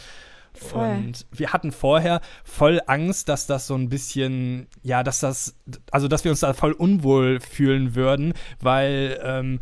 [0.55, 0.89] Voll.
[0.89, 5.57] Und wir hatten vorher voll Angst, dass das so ein bisschen, ja, dass das,
[5.91, 9.61] also dass wir uns da voll unwohl fühlen würden, weil ähm,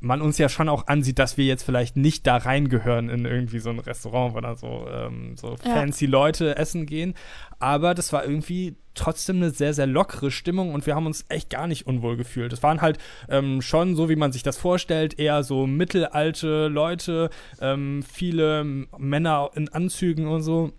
[0.00, 3.60] man uns ja schon auch ansieht, dass wir jetzt vielleicht nicht da reingehören in irgendwie
[3.60, 5.74] so ein Restaurant, wo da so, ähm, so ja.
[5.74, 7.14] fancy Leute essen gehen.
[7.58, 11.50] Aber das war irgendwie trotzdem eine sehr, sehr lockere Stimmung und wir haben uns echt
[11.50, 12.52] gar nicht unwohl gefühlt.
[12.52, 17.30] Es waren halt ähm, schon, so wie man sich das vorstellt, eher so mittelalte Leute,
[17.60, 20.72] ähm, viele Männer in Anzügen und so.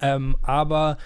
[0.00, 0.96] Ähm, aber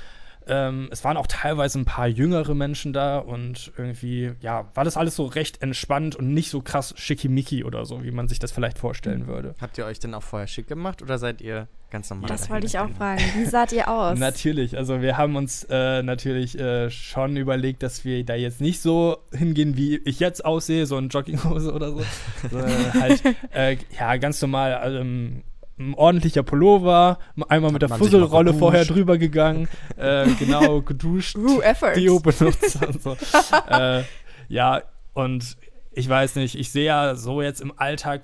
[0.47, 4.97] Ähm, es waren auch teilweise ein paar jüngere Menschen da und irgendwie, ja, war das
[4.97, 8.51] alles so recht entspannt und nicht so krass schickimicki oder so, wie man sich das
[8.51, 9.55] vielleicht vorstellen würde.
[9.61, 12.29] Habt ihr euch denn auch vorher schick gemacht oder seid ihr ganz normal?
[12.29, 13.23] Das wollte ich auch fragen.
[13.37, 14.19] Wie saht ihr aus?
[14.19, 18.81] Natürlich, also wir haben uns äh, natürlich äh, schon überlegt, dass wir da jetzt nicht
[18.81, 22.03] so hingehen, wie ich jetzt aussehe, so in Jogginghose oder so.
[22.51, 23.23] sondern halt,
[23.55, 25.43] äh, ja, ganz normal, ähm,
[25.79, 31.95] ein ordentlicher Pullover, einmal mit der Fusselrolle vorher drüber gegangen, äh, genau, geduscht, Ooh, Efforts.
[31.99, 33.17] Deo benutzt und so.
[33.71, 34.03] äh,
[34.49, 34.83] ja,
[35.15, 35.57] und
[35.93, 38.23] ich weiß nicht, ich sehe ja so jetzt im Alltag,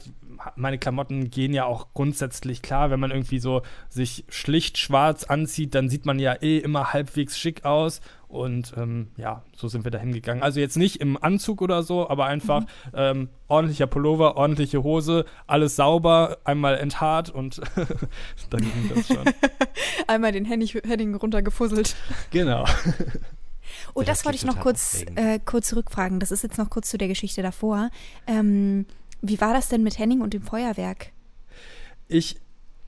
[0.56, 5.74] meine Klamotten gehen ja auch grundsätzlich klar, wenn man irgendwie so sich schlicht schwarz anzieht,
[5.74, 8.00] dann sieht man ja eh immer halbwegs schick aus.
[8.28, 10.42] Und ähm, ja, so sind wir da hingegangen.
[10.42, 15.76] Also jetzt nicht im Anzug oder so, aber einfach ähm, ordentlicher Pullover, ordentliche Hose, alles
[15.76, 17.60] sauber, einmal enthaart und
[18.50, 19.24] dann ging das schon.
[20.08, 21.94] Einmal den Henning, Henning runtergefusselt.
[22.30, 22.64] genau.
[23.94, 26.20] Oh, das das wollte ich noch kurz, äh, kurz zurückfragen.
[26.20, 27.90] Das ist jetzt noch kurz zu der Geschichte davor.
[28.26, 28.86] Ähm,
[29.22, 31.12] wie war das denn mit Henning und dem Feuerwerk?
[32.08, 32.36] Ich,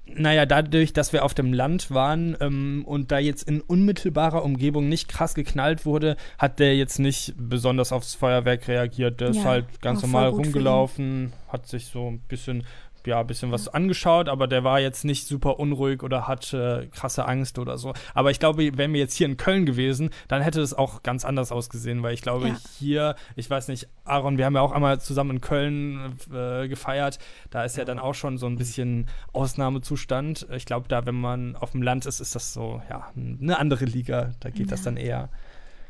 [0.06, 4.88] naja, dadurch, dass wir auf dem Land waren ähm, und da jetzt in unmittelbarer Umgebung
[4.88, 9.20] nicht krass geknallt wurde, hat der jetzt nicht besonders aufs Feuerwerk reagiert.
[9.20, 12.64] Der ist Ja, halt ganz normal rumgelaufen, hat sich so ein bisschen,
[13.08, 17.26] ja, ein bisschen was angeschaut, aber der war jetzt nicht super unruhig oder hatte krasse
[17.26, 17.92] Angst oder so.
[18.14, 21.24] Aber ich glaube, wären wir jetzt hier in Köln gewesen, dann hätte es auch ganz
[21.24, 22.56] anders ausgesehen, weil ich glaube, Ja.
[22.78, 27.18] hier, ich weiß nicht, Aaron, wir haben ja auch einmal zusammen in Köln äh, gefeiert.
[27.50, 30.46] Da ist ja dann auch schon so ein bisschen Ausnahmezustand.
[30.54, 33.84] Ich glaube, da, wenn man auf dem Land ist, ist das so, ja, eine andere
[33.84, 34.32] Liga.
[34.40, 34.84] Da geht das Ja.
[34.86, 35.28] dann eher.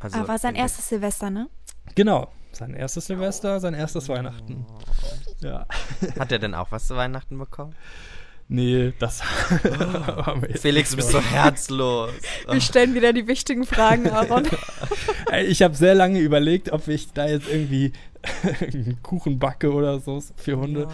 [0.00, 1.48] Also, Ah, war sein wenn- erstes Silvester, ne?
[1.94, 2.28] Genau.
[2.53, 4.67] Sein erstes Silvester, sein erstes Weihnachten.
[5.41, 5.67] Ja.
[6.19, 7.75] Hat er denn auch was zu Weihnachten bekommen?
[8.51, 9.23] Nee, das
[10.25, 12.11] haben wir jetzt Felix, du bist so herzlos.
[12.51, 14.49] Wir stellen wieder die wichtigen Fragen, Aaron.
[15.47, 17.93] Ich habe sehr lange überlegt, ob ich da jetzt irgendwie
[18.63, 20.89] einen Kuchen backe oder so für Hunde.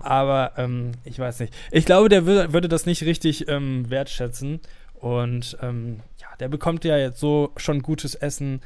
[0.00, 1.54] Aber ähm, ich weiß nicht.
[1.70, 4.60] Ich glaube, der wür würde das nicht richtig ähm, wertschätzen.
[4.94, 8.60] Und ähm, ja, der bekommt ja jetzt so schon gutes Essen.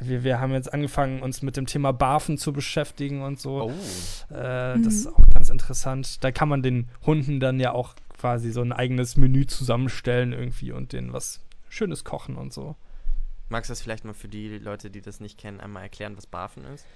[0.00, 3.70] Wir, wir haben jetzt angefangen, uns mit dem Thema Barfen zu beschäftigen und so.
[3.70, 4.34] Oh.
[4.34, 4.82] Äh, Mhm.
[4.84, 6.24] Das ist auch ganz interessant.
[6.24, 10.72] Da kann man den Hunden dann ja auch quasi so ein eigenes Menü zusammenstellen irgendwie
[10.72, 12.76] und denen was Schönes kochen und so.
[13.48, 16.26] Magst du das vielleicht mal für die Leute, die das nicht kennen, einmal erklären, was
[16.26, 16.86] Barfen ist?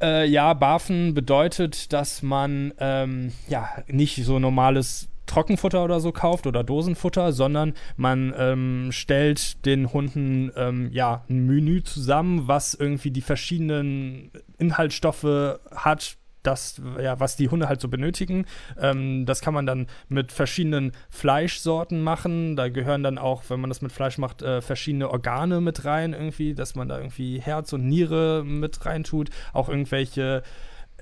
[0.00, 6.46] Äh, ja, Barfen bedeutet, dass man ähm, ja nicht so normales Trockenfutter oder so kauft
[6.46, 13.10] oder Dosenfutter, sondern man ähm, stellt den Hunden ähm, ja ein Menü zusammen, was irgendwie
[13.10, 16.16] die verschiedenen Inhaltsstoffe hat.
[16.44, 18.46] Das, ja, was die Hunde halt so benötigen.
[18.80, 22.54] Ähm, das kann man dann mit verschiedenen Fleischsorten machen.
[22.56, 26.14] Da gehören dann auch, wenn man das mit Fleisch macht, äh, verschiedene Organe mit rein,
[26.14, 29.30] irgendwie, dass man da irgendwie Herz und Niere mit reintut.
[29.52, 30.42] Auch irgendwelche,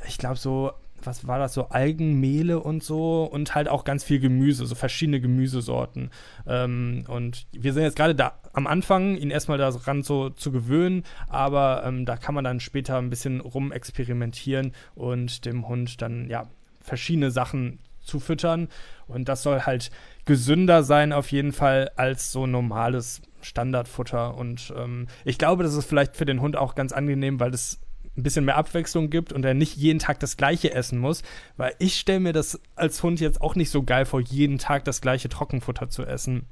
[0.08, 4.18] ich glaube, so, was war das, so Algenmehle und so und halt auch ganz viel
[4.18, 6.10] Gemüse, so verschiedene Gemüsesorten.
[6.46, 11.04] Ähm, und wir sind jetzt gerade da am Anfang, ihn erstmal daran so zu gewöhnen,
[11.28, 16.46] aber ähm, da kann man dann später ein bisschen rumexperimentieren und dem Hund dann ja
[16.80, 18.68] verschiedene Sachen zufüttern.
[19.08, 19.90] Und das soll halt
[20.24, 24.36] gesünder sein auf jeden Fall als so normales Standardfutter.
[24.36, 27.80] Und ähm, ich glaube, das ist vielleicht für den Hund auch ganz angenehm, weil es
[28.16, 31.22] ein bisschen mehr Abwechslung gibt und er nicht jeden Tag das gleiche essen muss.
[31.56, 34.84] Weil ich stelle mir das als Hund jetzt auch nicht so geil vor, jeden Tag
[34.84, 36.46] das gleiche Trockenfutter zu essen.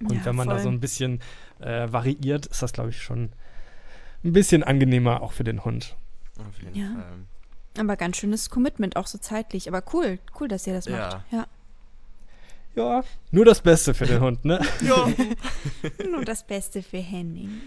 [0.00, 0.62] Und Ja, wenn man da voll.
[0.64, 1.20] so ein bisschen
[1.60, 3.30] äh, variiert, ist das, glaube ich, schon
[4.24, 5.96] ein bisschen angenehmer auch für den Hund.
[6.38, 6.92] Auf jeden Ja.
[6.92, 7.82] Fall.
[7.84, 9.68] Aber ganz schönes Commitment, auch so zeitlich.
[9.68, 10.96] Aber cool, cool, dass ihr das Ja.
[10.98, 11.32] macht.
[11.32, 11.46] Ja.
[12.78, 14.60] Ja, nur das Beste für den Hund, ne?
[14.82, 15.08] Ja.
[16.08, 17.60] Nur das Beste für Henning.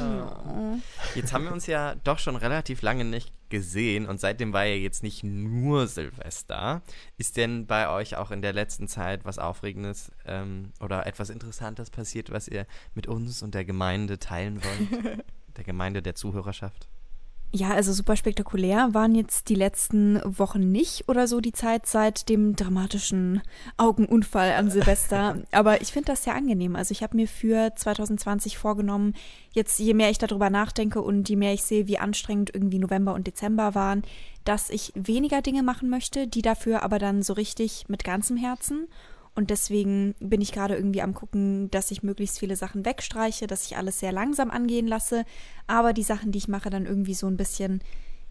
[0.00, 0.74] Oh.
[1.14, 4.74] Jetzt haben wir uns ja doch schon relativ lange nicht gesehen und seitdem war ja
[4.74, 6.82] jetzt nicht nur Silvester.
[7.16, 11.90] Ist denn bei euch auch in der letzten Zeit was Aufregendes ähm, oder etwas Interessantes
[11.90, 15.24] passiert, was ihr mit uns und der Gemeinde teilen wollt?
[15.56, 16.88] der Gemeinde, der Zuhörerschaft?
[17.52, 22.28] Ja, also super spektakulär waren jetzt die letzten Wochen nicht oder so die Zeit seit
[22.28, 23.40] dem dramatischen
[23.76, 25.38] Augenunfall an Silvester.
[25.52, 26.76] Aber ich finde das sehr angenehm.
[26.76, 29.14] Also ich habe mir für 2020 vorgenommen,
[29.52, 33.14] jetzt je mehr ich darüber nachdenke und je mehr ich sehe, wie anstrengend irgendwie November
[33.14, 34.02] und Dezember waren,
[34.44, 38.86] dass ich weniger Dinge machen möchte, die dafür aber dann so richtig mit ganzem Herzen.
[39.36, 43.66] Und deswegen bin ich gerade irgendwie am gucken, dass ich möglichst viele Sachen wegstreiche, dass
[43.66, 45.24] ich alles sehr langsam angehen lasse,
[45.66, 47.82] aber die Sachen, die ich mache, dann irgendwie so ein bisschen,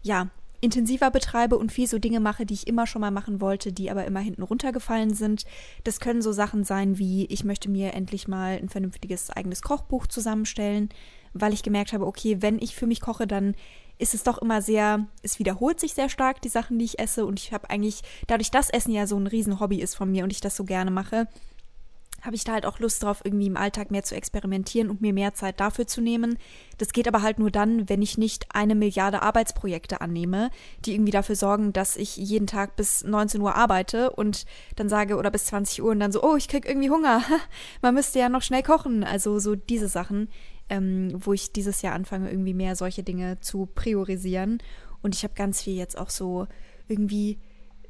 [0.02, 3.72] ja, intensiver betreibe und viel so Dinge mache, die ich immer schon mal machen wollte,
[3.72, 5.44] die aber immer hinten runtergefallen sind.
[5.84, 10.08] Das können so Sachen sein wie, ich möchte mir endlich mal ein vernünftiges eigenes Kochbuch
[10.08, 10.88] zusammenstellen,
[11.34, 13.54] weil ich gemerkt habe, okay, wenn ich für mich koche, dann
[13.98, 17.24] ist es doch immer sehr, es wiederholt sich sehr stark, die Sachen, die ich esse.
[17.24, 20.30] Und ich habe eigentlich, dadurch, dass Essen ja so ein Riesenhobby ist von mir und
[20.30, 21.28] ich das so gerne mache,
[22.22, 25.12] habe ich da halt auch Lust drauf, irgendwie im Alltag mehr zu experimentieren und mir
[25.12, 26.38] mehr Zeit dafür zu nehmen.
[26.78, 30.50] Das geht aber halt nur dann, wenn ich nicht eine Milliarde Arbeitsprojekte annehme,
[30.84, 35.16] die irgendwie dafür sorgen, dass ich jeden Tag bis 19 Uhr arbeite und dann sage
[35.16, 37.22] oder bis 20 Uhr und dann so, oh, ich krieg irgendwie Hunger.
[37.82, 39.04] Man müsste ja noch schnell kochen.
[39.04, 40.28] Also so diese Sachen,
[40.68, 44.58] ähm, wo ich dieses Jahr anfange, irgendwie mehr solche Dinge zu priorisieren.
[45.02, 46.46] Und ich habe ganz viel jetzt auch so
[46.88, 47.38] irgendwie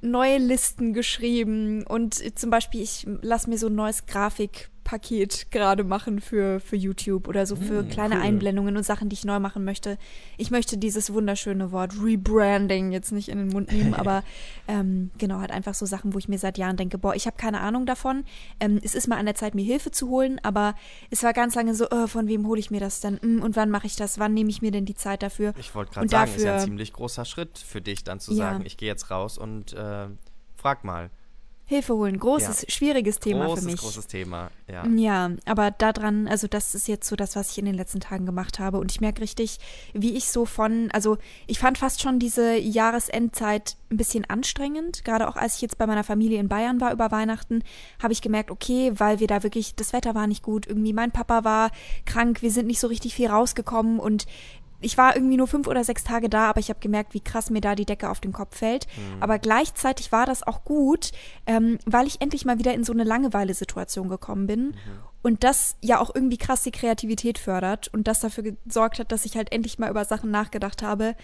[0.01, 5.83] neue Listen geschrieben und zum Beispiel ich lasse mir so ein neues Grafik Paket gerade
[5.83, 8.23] machen für, für YouTube oder so für mm, kleine cool.
[8.23, 9.99] Einblendungen und Sachen, die ich neu machen möchte.
[10.39, 14.23] Ich möchte dieses wunderschöne Wort Rebranding jetzt nicht in den Mund nehmen, aber
[14.69, 17.37] ähm, genau, halt einfach so Sachen, wo ich mir seit Jahren denke, boah, ich habe
[17.37, 18.25] keine Ahnung davon.
[18.61, 20.77] Ähm, es ist mal an der Zeit, mir Hilfe zu holen, aber
[21.11, 23.19] es war ganz lange so, oh, von wem hole ich mir das denn?
[23.23, 24.21] Mm, und wann mache ich das?
[24.21, 25.53] Wann nehme ich mir denn die Zeit dafür?
[25.59, 28.31] Ich wollte gerade sagen, dafür, ist ja ein ziemlich großer Schritt für dich, dann zu
[28.35, 28.53] ja.
[28.53, 30.07] sagen, ich gehe jetzt raus und äh,
[30.55, 31.11] frag mal.
[31.69, 32.19] Hilfe holen.
[32.21, 32.71] Großes, ja.
[32.71, 33.81] schwieriges Thema großes, für mich.
[33.81, 34.87] Großes Thema, ja.
[34.87, 38.25] Ja, aber daran, also das ist jetzt so das, was ich in den letzten Tagen
[38.25, 38.79] gemacht habe.
[38.79, 39.59] Und ich merke richtig,
[39.93, 45.05] wie ich so von, also ich fand fast schon diese Jahresendzeit ein bisschen anstrengend.
[45.05, 47.65] Gerade auch als ich jetzt bei meiner Familie in Bayern war über Weihnachten,
[48.01, 50.69] habe ich gemerkt, okay, weil wir da wirklich, das Wetter war nicht gut.
[50.69, 51.73] Irgendwie mein Papa war
[52.05, 54.27] krank, wir sind nicht so richtig viel rausgekommen und
[54.87, 57.51] ich war irgendwie nur fünf oder sechs Tage da, aber ich habe gemerkt, wie krass
[57.51, 58.87] mir da die Decke auf den Kopf fällt.
[58.97, 59.21] Mhm.
[59.21, 61.11] Aber gleichzeitig war das auch gut,
[61.45, 64.61] ähm, weil ich endlich mal wieder in so eine Langeweile-Situation gekommen bin.
[64.67, 64.75] Mhm.
[65.23, 69.25] Und das ja auch irgendwie krass die Kreativität fördert und das dafür gesorgt hat, dass
[69.25, 71.17] ich halt endlich mal über Sachen nachgedacht habe,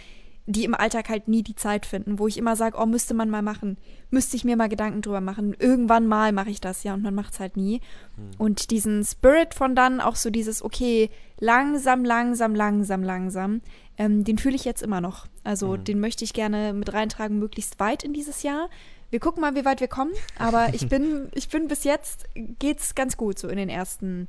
[0.47, 3.31] die im Alltag halt nie die Zeit finden, wo ich immer sage, oh, müsste man
[3.31, 3.79] mal machen,
[4.11, 5.55] müsste ich mir mal Gedanken drüber machen.
[5.59, 7.81] Irgendwann mal mache ich das, ja, und man macht es halt nie.
[8.17, 8.31] Hm.
[8.39, 13.61] Und diesen Spirit von dann, auch so dieses, okay, langsam, langsam, langsam, langsam,
[13.97, 15.27] ähm, den fühle ich jetzt immer noch.
[15.45, 15.85] Also hm.
[15.85, 18.69] den möchte ich gerne mit reintragen, möglichst weit in dieses Jahr.
[19.11, 22.97] Wir gucken mal, wie weit wir kommen, aber ich bin, ich bin bis jetzt, geht's
[22.97, 24.27] ganz gut, so in den ersten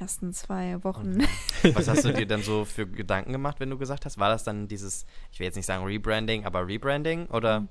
[0.00, 1.18] ersten zwei Wochen.
[1.74, 4.18] Was hast du dir dann so für Gedanken gemacht, wenn du gesagt hast?
[4.18, 7.66] War das dann dieses, ich will jetzt nicht sagen Rebranding, aber Rebranding oder?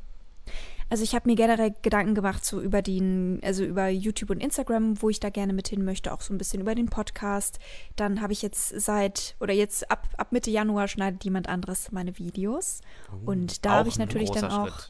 [0.90, 5.02] Also ich habe mir generell Gedanken gemacht so über den, also über YouTube und Instagram,
[5.02, 7.60] wo ich da gerne mit hin möchte, auch so ein bisschen über den Podcast.
[7.96, 12.18] Dann habe ich jetzt seit oder jetzt ab, ab Mitte Januar schneidet jemand anderes meine
[12.18, 12.82] Videos.
[13.12, 14.90] Oh, und da habe ich natürlich dann auch Schritt.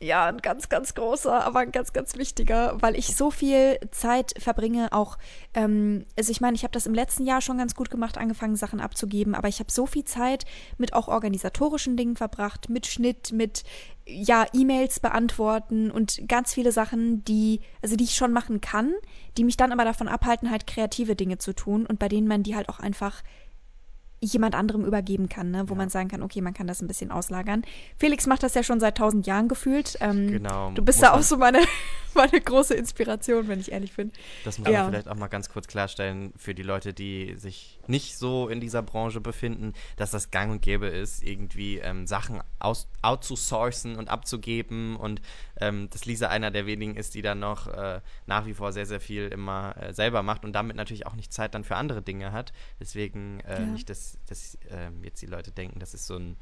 [0.00, 4.34] ja ein ganz, ganz großer, aber ein ganz, ganz wichtiger, weil ich so viel Zeit
[4.38, 5.18] verbringe, auch,
[5.54, 8.56] ähm, also ich meine, ich habe das im letzten Jahr schon ganz gut gemacht, angefangen,
[8.56, 10.44] Sachen abzugeben, aber ich habe so viel Zeit
[10.78, 13.64] mit auch organisatorischen Dingen verbracht, mit Schnitt, mit
[14.06, 18.92] ja, E-Mails beantworten und ganz viele Sachen, die, also die ich schon machen kann,
[19.36, 22.42] die mich dann aber davon abhalten, halt kreative Dinge zu tun und bei denen man
[22.42, 23.22] die halt auch einfach
[24.22, 25.68] jemand anderem übergeben kann, ne?
[25.68, 25.78] wo ja.
[25.78, 27.62] man sagen kann, okay, man kann das ein bisschen auslagern.
[27.96, 29.96] Felix macht das ja schon seit tausend Jahren gefühlt.
[30.00, 30.72] Ähm, genau.
[30.72, 31.60] Du bist da auch so meine,
[32.14, 34.12] meine große Inspiration, wenn ich ehrlich bin.
[34.44, 34.82] Das muss ja.
[34.82, 38.60] man vielleicht auch mal ganz kurz klarstellen für die Leute, die sich nicht so in
[38.60, 44.08] dieser Branche befinden, dass das gang und gäbe ist, irgendwie ähm, Sachen aus, outzusourcen und
[44.08, 45.20] abzugeben und
[45.60, 48.86] ähm, dass Lisa einer der wenigen ist, die dann noch äh, nach wie vor sehr,
[48.86, 52.00] sehr viel immer äh, selber macht und damit natürlich auch nicht Zeit dann für andere
[52.00, 52.52] Dinge hat.
[52.78, 53.66] Deswegen äh, ja.
[53.66, 56.36] nicht, dass, dass ähm, jetzt die Leute denken, das ist so ein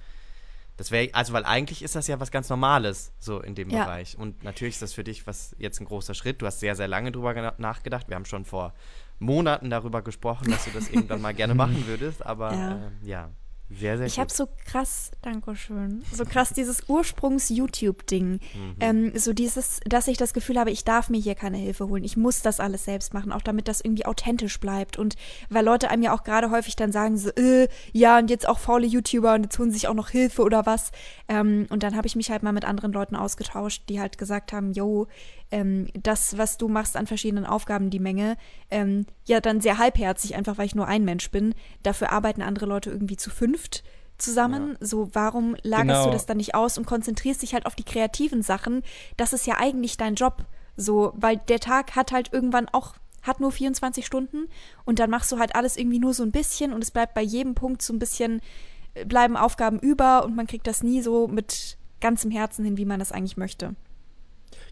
[0.79, 3.83] das wäre, also weil eigentlich ist das ja was ganz Normales, so in dem ja.
[3.83, 4.17] Bereich.
[4.17, 6.41] Und natürlich ist das für dich was jetzt ein großer Schritt.
[6.41, 8.09] Du hast sehr, sehr lange drüber nachgedacht.
[8.09, 8.75] Wir haben schon vor
[9.19, 12.73] Monaten darüber gesprochen, dass du das irgendwann mal gerne machen würdest, aber ja.
[12.73, 13.31] Äh, ja.
[13.71, 18.27] Sehr, sehr Ich habe so krass, Dankeschön, so krass dieses Ursprungs-YouTube-Ding.
[18.31, 18.41] Mhm.
[18.81, 22.03] Ähm, so dieses, dass ich das Gefühl habe, ich darf mir hier keine Hilfe holen.
[22.03, 24.97] Ich muss das alles selbst machen, auch damit das irgendwie authentisch bleibt.
[24.97, 25.17] Und
[25.51, 28.59] weil Leute einem ja auch gerade häufig dann sagen, so, äh, ja, und jetzt auch
[28.59, 30.91] faule YouTuber und jetzt holen sich auch noch Hilfe oder was.
[31.29, 34.55] Ähm, und dann habe ich mich halt mal mit anderen Leuten ausgetauscht, die halt gesagt
[34.55, 35.09] haben, yo,
[35.51, 38.37] ähm, das, was du machst an verschiedenen Aufgaben, die Menge,
[38.71, 41.55] ähm, ja dann sehr halbherzig, einfach weil ich nur ein Mensch bin.
[41.83, 43.83] Dafür arbeiten andere Leute irgendwie zu fünft
[44.19, 44.77] zusammen.
[44.81, 44.87] Ja.
[44.87, 46.05] So, warum lagerst genau.
[46.07, 48.83] du das dann nicht aus und konzentrierst dich halt auf die kreativen Sachen?
[49.17, 50.45] Das ist ja eigentlich dein Job.
[50.77, 54.49] So, weil der Tag hat halt irgendwann auch hat nur 24 Stunden
[54.85, 57.21] und dann machst du halt alles irgendwie nur so ein bisschen und es bleibt bei
[57.21, 58.41] jedem Punkt so ein bisschen,
[58.95, 62.85] äh, bleiben Aufgaben über und man kriegt das nie so mit ganzem Herzen hin, wie
[62.85, 63.75] man das eigentlich möchte.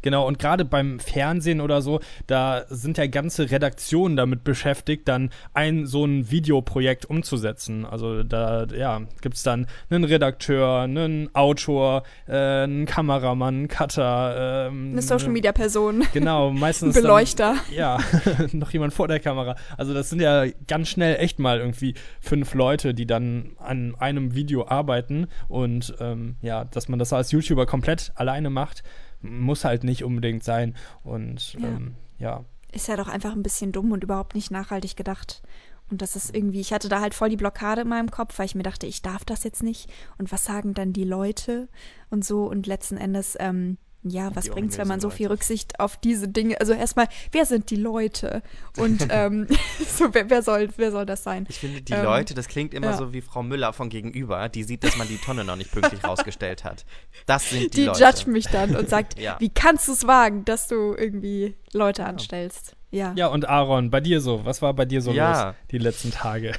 [0.03, 5.31] Genau, und gerade beim Fernsehen oder so, da sind ja ganze Redaktionen damit beschäftigt, dann
[5.55, 7.85] ein so ein Videoprojekt umzusetzen.
[7.85, 14.69] Also da, ja, gibt es dann einen Redakteur, einen Autor, äh, einen Kameramann, einen Cutter.
[14.69, 16.05] Ähm, Eine Social-Media-Person.
[16.13, 16.95] Genau, meistens.
[16.95, 17.57] Beleuchter.
[17.67, 17.99] Dann, ja,
[18.53, 19.57] noch jemand vor der Kamera.
[19.77, 24.35] Also das sind ja ganz schnell echt mal irgendwie fünf Leute, die dann an einem
[24.35, 28.83] Video arbeiten und ähm, ja, dass man das als YouTuber komplett alleine macht,
[29.21, 30.75] muss halt nicht unbedingt sein.
[31.05, 31.69] Und Ja.
[31.69, 32.45] ähm, ja.
[32.73, 35.43] Ist ja doch einfach ein bisschen dumm und überhaupt nicht nachhaltig gedacht.
[35.89, 38.47] Und das ist irgendwie, ich hatte da halt voll die Blockade in meinem Kopf, weil
[38.47, 39.89] ich mir dachte, ich darf das jetzt nicht.
[40.19, 41.69] Und was sagen dann die Leute
[42.11, 42.45] und so?
[42.47, 43.79] Und letzten Endes, ähm,
[44.11, 45.27] ja, was Die bringt's, wenn man so viel.
[45.29, 46.61] Rücksicht auf diese Dinge?
[46.61, 48.43] Also erstmal, wer sind die Leute?
[48.77, 49.47] Und ähm,
[49.99, 51.47] so, wer, wer soll, wer soll das sein?
[51.49, 52.97] Ich finde, die Ähm, Leute, das klingt immer ja.
[52.97, 56.05] so wie Frau Müller von gegenüber, die sieht, dass man die Tonne noch nicht pünktlich
[56.05, 56.85] rausgestellt hat.
[57.27, 58.03] Das sind die, Die Leute.
[58.05, 59.37] judge mich dann und sagt, Ja.
[59.41, 62.77] wie kannst du es wagen, dass du irgendwie Leute anstellst?
[62.91, 63.13] Ja.
[63.17, 65.47] Ja, und Aaron, bei dir so, was war bei dir so Ja.
[65.49, 66.53] los die letzten Tage?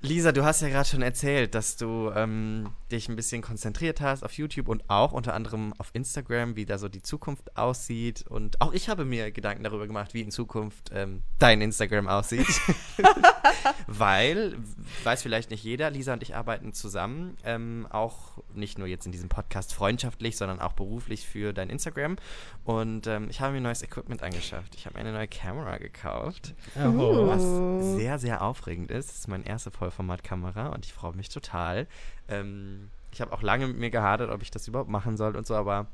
[0.00, 4.22] Lisa, du hast ja gerade schon erzählt, dass du ähm, dich ein bisschen konzentriert hast
[4.22, 8.24] auf YouTube und auch unter anderem auf Instagram, wie da so die Zukunft aussieht.
[8.28, 12.46] Und auch ich habe mir Gedanken darüber gemacht, wie in Zukunft ähm, dein Instagram aussieht.
[13.86, 14.56] Weil,
[15.02, 19.12] weiß vielleicht nicht jeder, Lisa und ich arbeiten zusammen, ähm, auch nicht nur jetzt in
[19.12, 22.16] diesem Podcast freundschaftlich, sondern auch beruflich für dein Instagram.
[22.64, 24.74] Und ähm, ich habe mir neues Equipment angeschafft.
[24.76, 26.54] Ich habe mir eine neue Kamera gekauft.
[26.76, 27.26] Oh.
[27.26, 29.08] Was sehr, sehr aufregend ist.
[29.08, 31.86] Das ist meine erste Vollformatkamera und ich freue mich total.
[32.28, 35.46] Ähm, ich habe auch lange mit mir gehadert, ob ich das überhaupt machen soll und
[35.46, 35.88] so, aber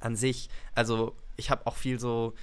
[0.00, 2.34] an sich, also ich habe auch viel so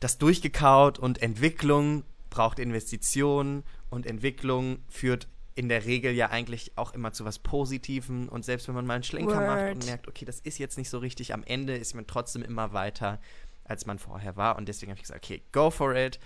[0.00, 6.92] das durchgekaut und Entwicklung braucht Investitionen und Entwicklung führt in der Regel ja eigentlich auch
[6.94, 9.86] immer zu was Positivem und selbst wenn man mal einen Schlenker macht und Word.
[9.86, 13.20] merkt, okay, das ist jetzt nicht so richtig, am Ende ist man trotzdem immer weiter,
[13.62, 16.18] als man vorher war und deswegen habe ich gesagt, okay, go for it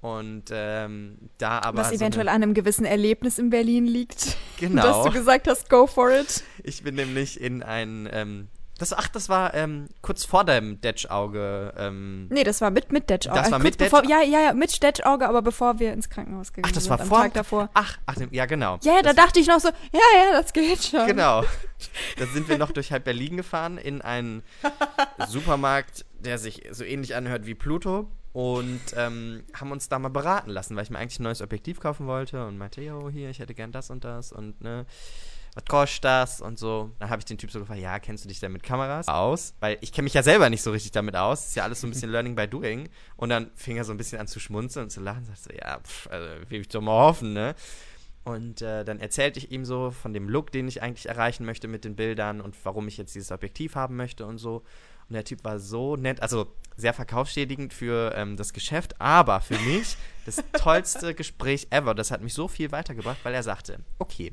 [0.00, 4.36] und ähm, da aber Was so eventuell eine, an einem gewissen Erlebnis in Berlin liegt.
[4.58, 4.82] Genau.
[4.82, 6.42] Dass du gesagt hast, go for it.
[6.64, 11.74] Ich bin nämlich in ein, ähm, das, ach, das war ähm, kurz vor deinem Detsch-Auge.
[11.76, 13.38] Ähm, Nee, das war mit, mit Detsch-Auge.
[13.38, 16.54] Das war Kurz mit bevor, Ja, ja, ja, mit Detsch-Auge, aber bevor wir ins Krankenhaus
[16.54, 16.90] gegangen ach, das sind.
[16.90, 17.18] war am vor.
[17.20, 17.68] Tag davor.
[17.74, 18.78] Ach, ach, ja, genau.
[18.82, 21.06] Ja, ja, da dachte ich noch so, ja, ja, das geht schon.
[21.06, 21.44] Genau.
[22.18, 24.42] Da sind wir noch durch halb Berlin gefahren in einen
[25.28, 28.10] Supermarkt, der sich so ähnlich anhört wie Pluto.
[28.36, 31.80] Und ähm, haben uns da mal beraten lassen, weil ich mir eigentlich ein neues Objektiv
[31.80, 34.84] kaufen wollte und meinte, yo, hier, ich hätte gern das und das und ne,
[35.54, 36.90] was kostet das und so.
[36.98, 39.54] Dann habe ich den Typ so gefragt, ja, kennst du dich denn mit Kameras aus?
[39.60, 41.46] Weil ich kenne mich ja selber nicht so richtig damit aus.
[41.46, 42.90] Ist ja alles so ein bisschen Learning by Doing.
[43.16, 45.24] Und dann fing er so ein bisschen an zu schmunzeln und zu lachen.
[45.24, 47.54] Sagt so, ja, pff, also will ich doch mal hoffen, ne?
[48.24, 51.68] Und äh, dann erzählte ich ihm so von dem Look, den ich eigentlich erreichen möchte
[51.68, 54.62] mit den Bildern und warum ich jetzt dieses Objektiv haben möchte und so.
[55.08, 59.58] Und der Typ war so nett, also sehr verkaufsschädigend für ähm, das Geschäft, aber für
[59.60, 61.94] mich das tollste Gespräch ever.
[61.94, 64.32] Das hat mich so viel weitergebracht, weil er sagte, okay,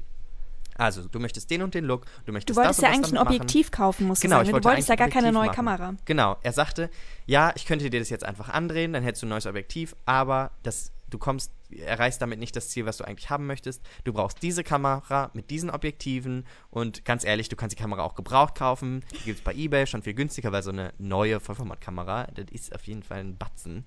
[0.76, 3.12] also du möchtest den und den Look, du Du möchtest wolltest das ja das eigentlich
[3.12, 3.36] ein damit machen.
[3.42, 4.48] Objektiv kaufen, musst Genau, du ich sagen.
[4.48, 4.54] ne?
[4.54, 5.56] wollte Du wolltest ja gar keine Objektiv neue machen.
[5.56, 5.96] Kamera.
[6.06, 6.90] Genau, er sagte,
[7.28, 10.50] ja, ich könnte dir das jetzt einfach andrehen, dann hättest du ein neues Objektiv, aber
[10.64, 13.82] das, du kommst, erreichst damit nicht das Ziel, was du eigentlich haben möchtest.
[14.04, 18.16] Du brauchst diese Kamera mit diesen Objektiven und ganz ehrlich, du kannst die Kamera auch
[18.16, 19.04] gebraucht kaufen.
[19.12, 22.76] Die gibt es bei Ebay schon viel günstiger, weil so eine neue Vollformatkamera, das ist
[22.76, 23.86] auf jeden Fall ein Batzen.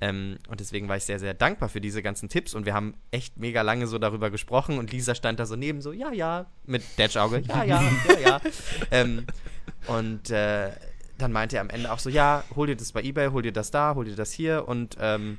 [0.00, 2.94] Ähm, und deswegen war ich sehr, sehr dankbar für diese ganzen Tipps und wir haben
[3.10, 6.46] echt mega lange so darüber gesprochen und Lisa stand da so neben so, ja, ja,
[6.66, 8.40] mit Datch-Auge, ja, ja, ja, ja.
[8.90, 9.26] ähm,
[9.86, 10.70] und äh,
[11.16, 13.52] dann meinte er am Ende auch so, ja, hol dir das bei Ebay, hol dir
[13.52, 15.38] das da, hol dir das hier und ähm,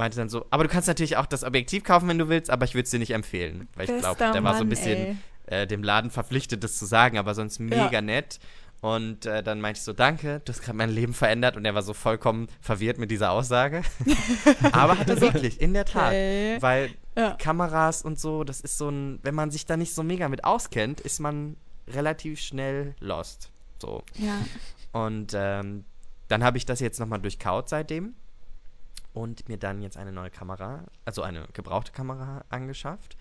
[0.00, 2.64] meinte dann so, aber du kannst natürlich auch das Objektiv kaufen, wenn du willst, aber
[2.64, 5.66] ich würde es dir nicht empfehlen, weil ich glaube, der war so ein bisschen äh,
[5.66, 8.40] dem Laden verpflichtet, das zu sagen, aber sonst mega nett.
[8.80, 11.74] Und äh, dann meinte ich so, danke, du hast gerade mein Leben verändert und er
[11.74, 13.82] war so vollkommen verwirrt mit dieser Aussage.
[14.72, 16.08] aber hat er wirklich, in der Tat.
[16.08, 16.56] Okay.
[16.60, 17.32] Weil Ja.
[17.32, 20.44] Kameras und so, das ist so ein, wenn man sich da nicht so mega mit
[20.44, 21.56] auskennt, ist man
[21.88, 23.50] relativ schnell lost.
[23.82, 24.02] So.
[24.14, 24.38] Ja.
[24.92, 25.84] Und ähm,
[26.28, 28.14] dann habe ich das jetzt nochmal durchkaut seitdem
[29.12, 33.16] und mir dann jetzt eine neue Kamera, also eine gebrauchte Kamera angeschafft.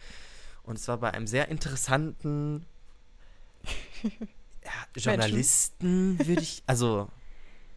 [0.63, 2.65] Und zwar bei einem sehr interessanten
[4.04, 7.10] ja, Journalisten, würde ich, also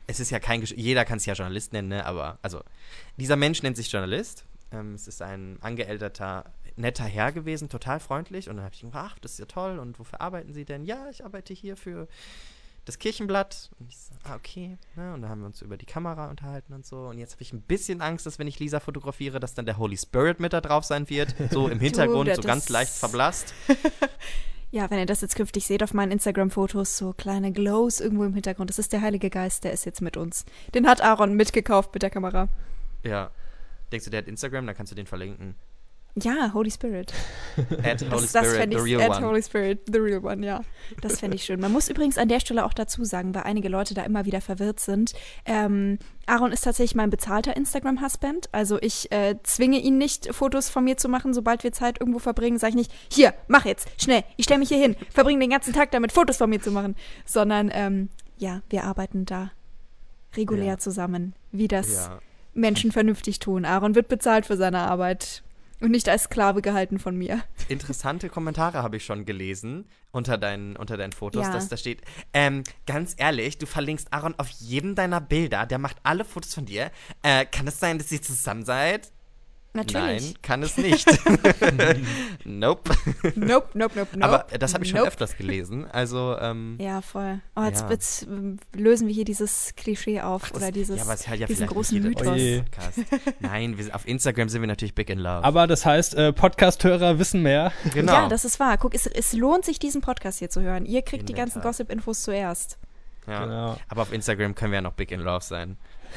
[0.06, 2.04] es ist ja kein, Gesch- jeder kann es ja Journalist nennen, ne?
[2.04, 2.62] aber also
[3.16, 4.44] dieser Mensch nennt sich Journalist.
[4.72, 8.48] Ähm, es ist ein angeälterter, netter Herr gewesen, total freundlich.
[8.48, 9.78] Und dann habe ich ihn gefragt, ach, das ist ja toll.
[9.78, 10.84] Und wofür arbeiten Sie denn?
[10.84, 12.08] Ja, ich arbeite hier für
[12.84, 13.70] das Kirchenblatt.
[13.78, 14.76] Und ich so, ah, okay.
[14.96, 15.14] Ne?
[15.14, 17.06] Und dann haben wir uns über die Kamera unterhalten und so.
[17.06, 19.78] Und jetzt habe ich ein bisschen Angst, dass wenn ich Lisa fotografiere, dass dann der
[19.78, 21.34] Holy Spirit mit da drauf sein wird.
[21.50, 23.54] So im Hintergrund, das so ganz leicht verblasst.
[24.74, 28.32] Ja, wenn ihr das jetzt künftig seht auf meinen Instagram-Fotos, so kleine Glows irgendwo im
[28.32, 30.46] Hintergrund, das ist der Heilige Geist, der ist jetzt mit uns.
[30.74, 32.48] Den hat Aaron mitgekauft mit der Kamera.
[33.04, 33.30] Ja.
[33.92, 34.66] Denkst du, der hat Instagram?
[34.66, 35.56] Dann kannst du den verlinken.
[36.14, 37.12] Ja, Holy Spirit.
[37.82, 39.26] At Holy Das, das Spirit, fände the ich, real at one.
[39.28, 40.60] Holy Spirit, the real one, ja.
[41.00, 41.58] Das fände ich schön.
[41.58, 44.42] Man muss übrigens an der Stelle auch dazu sagen, weil einige Leute da immer wieder
[44.42, 45.14] verwirrt sind.
[45.46, 48.50] Ähm, Aaron ist tatsächlich mein bezahlter Instagram-Husband.
[48.52, 52.18] Also ich äh, zwinge ihn nicht, Fotos von mir zu machen, sobald wir Zeit irgendwo
[52.18, 52.58] verbringen.
[52.58, 55.72] Sage ich nicht, hier, mach jetzt, schnell, ich stelle mich hier hin, verbringe den ganzen
[55.72, 56.94] Tag damit, Fotos von mir zu machen.
[57.24, 59.50] Sondern, ähm, ja, wir arbeiten da
[60.36, 60.78] regulär Ja.
[60.78, 62.18] zusammen, wie das Ja.
[62.52, 63.64] Menschen vernünftig tun.
[63.64, 65.42] Aaron wird bezahlt für seine Arbeit
[65.82, 67.42] und nicht als Sklave gehalten von mir.
[67.68, 71.52] Interessante Kommentare habe ich schon gelesen unter deinen, unter deinen Fotos, Ja.
[71.52, 72.02] dass da steht,
[72.32, 76.66] ähm, ganz ehrlich, du verlinkst Aaron auf jedem deiner Bilder, der macht alle Fotos von
[76.66, 76.90] dir.
[77.22, 79.10] Äh, kann es sein, dass ihr zusammen seid?
[79.74, 80.22] Natürlich.
[80.22, 81.08] Nein, kann es nicht.
[82.44, 82.90] nope.
[83.34, 84.22] Nope, nope, nope, nope.
[84.22, 85.08] Aber das habe ich schon nope.
[85.08, 85.86] öfters gelesen.
[85.90, 87.40] Also, ähm, Ja, voll.
[87.56, 87.90] Oh, jetzt, Ja.
[87.90, 91.38] jetzt ähm, lösen wir hier dieses Klischee auf das- oder dieses, ja, aber es hat
[91.38, 92.26] ja diesen großen Mythos.
[92.26, 92.62] Oje.
[92.64, 92.98] Podcast.
[93.40, 95.42] Nein, wir, auf Instagram sind wir natürlich big in love.
[95.44, 97.72] Aber das heißt, äh, Podcast-Hörer wissen mehr.
[97.94, 98.12] genau.
[98.12, 98.76] Ja, das ist wahr.
[98.78, 100.84] Guck, es, es lohnt sich, diesen Podcast hier zu hören.
[100.84, 101.62] Ihr kriegt In die ganzen.
[101.62, 102.78] Gossip-Infos zuerst.
[103.26, 103.44] ja.
[103.44, 103.76] Genau.
[103.88, 105.76] Aber auf Instagram können wir ja noch big in love sein.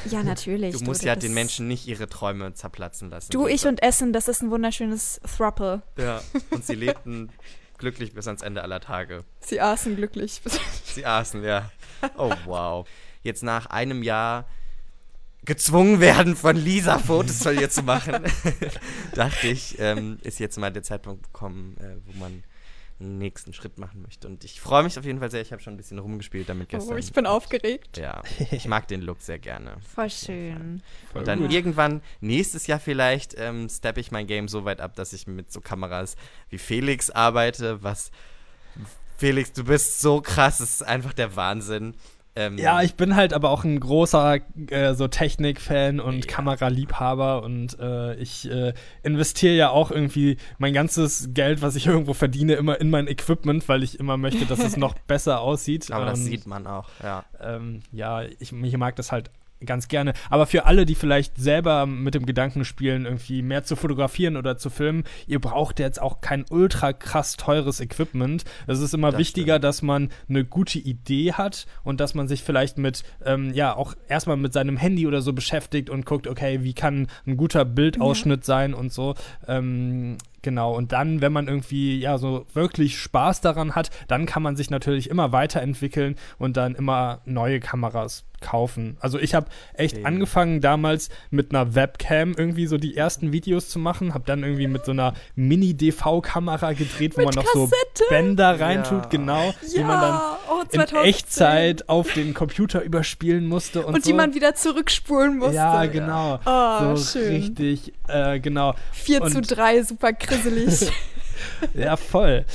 [0.10, 0.76] Ja, natürlich.
[0.78, 3.32] Du musst ja das- den Menschen nicht ihre Träume zerplatzen lassen.
[3.32, 5.82] Du, ich und Essen, das ist ein wunderschönes Thruple.
[5.98, 6.22] Ja,
[6.52, 7.30] und sie lebten
[7.78, 9.24] glücklich bis ans Ende aller Tage.
[9.42, 10.42] Sie aßen glücklich.
[10.86, 11.70] Sie aßen, ja.
[12.18, 12.88] Oh, wow.
[13.24, 14.46] Jetzt nach einem Jahr
[15.44, 18.24] gezwungen werden, von Lisa Fotos von ihr zu machen,
[19.14, 22.44] dachte ich, ähm, ist jetzt mal der Zeitpunkt gekommen, äh, wo man
[23.00, 24.28] nächsten Schritt machen möchte.
[24.28, 25.42] Und ich freue mich auf jeden Fall sehr.
[25.42, 26.96] Ich habe schon ein bisschen rumgespielt damit gestern.
[26.96, 27.98] Oh, ich bin aufgeregt.
[27.98, 29.78] ja, ich mag den Look sehr gerne.
[29.94, 30.82] Voll schön.
[31.12, 31.52] Voll Und dann gut.
[31.52, 35.52] irgendwann, nächstes Jahr vielleicht, ähm, steppe ich mein Game so weit ab, dass ich mit
[35.52, 36.16] so Kameras
[36.50, 38.12] wie Felix arbeite, was
[39.18, 41.96] Felix, du bist so krass, es ist einfach der Wahnsinn.
[42.38, 46.32] Ähm, Ja, ich bin halt aber auch ein großer äh, so Technik-Fan und Ja.
[46.32, 48.74] Kameraliebhaber und äh, ich äh,
[49.04, 53.68] investiere ja auch irgendwie mein ganzes Geld, was ich irgendwo verdiene, immer in mein Equipment,
[53.70, 55.92] weil ich immer möchte, dass es noch besser aussieht.
[55.92, 57.24] aber das Und, sieht man auch, ja.
[57.42, 59.30] ähm, ja, ich, ich mag das halt
[59.64, 60.14] ganz gerne.
[60.30, 64.58] Aber für alle, die vielleicht selber mit dem Gedanken spielen, irgendwie mehr zu fotografieren oder
[64.58, 68.44] zu filmen, ihr braucht jetzt auch kein ultra krass teures Equipment.
[68.68, 69.64] Es ist immer Das wichtiger, stimmt.
[69.64, 73.96] dass man eine gute Idee hat und dass man sich vielleicht mit, ähm, ja, auch
[74.08, 78.44] erstmal mit seinem Handy oder so beschäftigt und guckt, okay, wie kann ein guter Bildausschnitt
[78.46, 79.16] sein und so.
[79.48, 84.44] Ähm, Genau, und dann, wenn man irgendwie ja so wirklich Spaß daran hat, dann kann
[84.44, 88.98] man sich natürlich immer weiterentwickeln und dann immer neue Kameras kaufen.
[89.00, 90.06] Also ich habe echt Eben.
[90.06, 94.68] angefangen damals mit einer Webcam irgendwie so die ersten Videos zu machen, habe dann irgendwie
[94.68, 98.04] mit so einer Mini-DV-Kamera gedreht, wo Mit man noch so Kassette?
[98.10, 99.10] Bänder reintut, Ja.
[99.10, 100.20] genau, die man dann
[100.50, 101.10] oh, in 2010.
[101.10, 104.10] Echtzeit auf den Computer überspielen musste und, Und, so.
[104.12, 105.56] die man wieder zurückspulen musste.
[105.56, 106.40] ja, genau.
[106.46, 107.36] Oh, so schön.
[107.36, 108.76] richtig, äh, genau.
[108.94, 110.92] 4 zu Und- 3, super grisselig.
[111.74, 112.46] Ja, voll.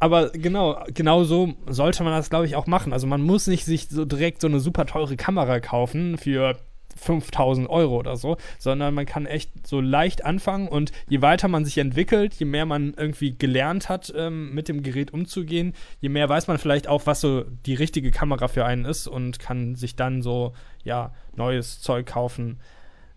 [0.00, 2.92] Aber genau, genau so sollte man das, glaube ich, auch machen.
[2.92, 6.56] Also man muss nicht sich so direkt so eine super teure Kamera kaufen für
[6.96, 11.64] 5000 Euro oder so, sondern man kann echt so leicht anfangen und je weiter man
[11.64, 16.28] sich entwickelt, je mehr man irgendwie gelernt hat, ähm, mit dem Gerät umzugehen, je mehr
[16.28, 19.96] weiß man vielleicht auch, was so die richtige Kamera für einen ist und kann sich
[19.96, 22.58] dann so, ja, neues Zeug kaufen.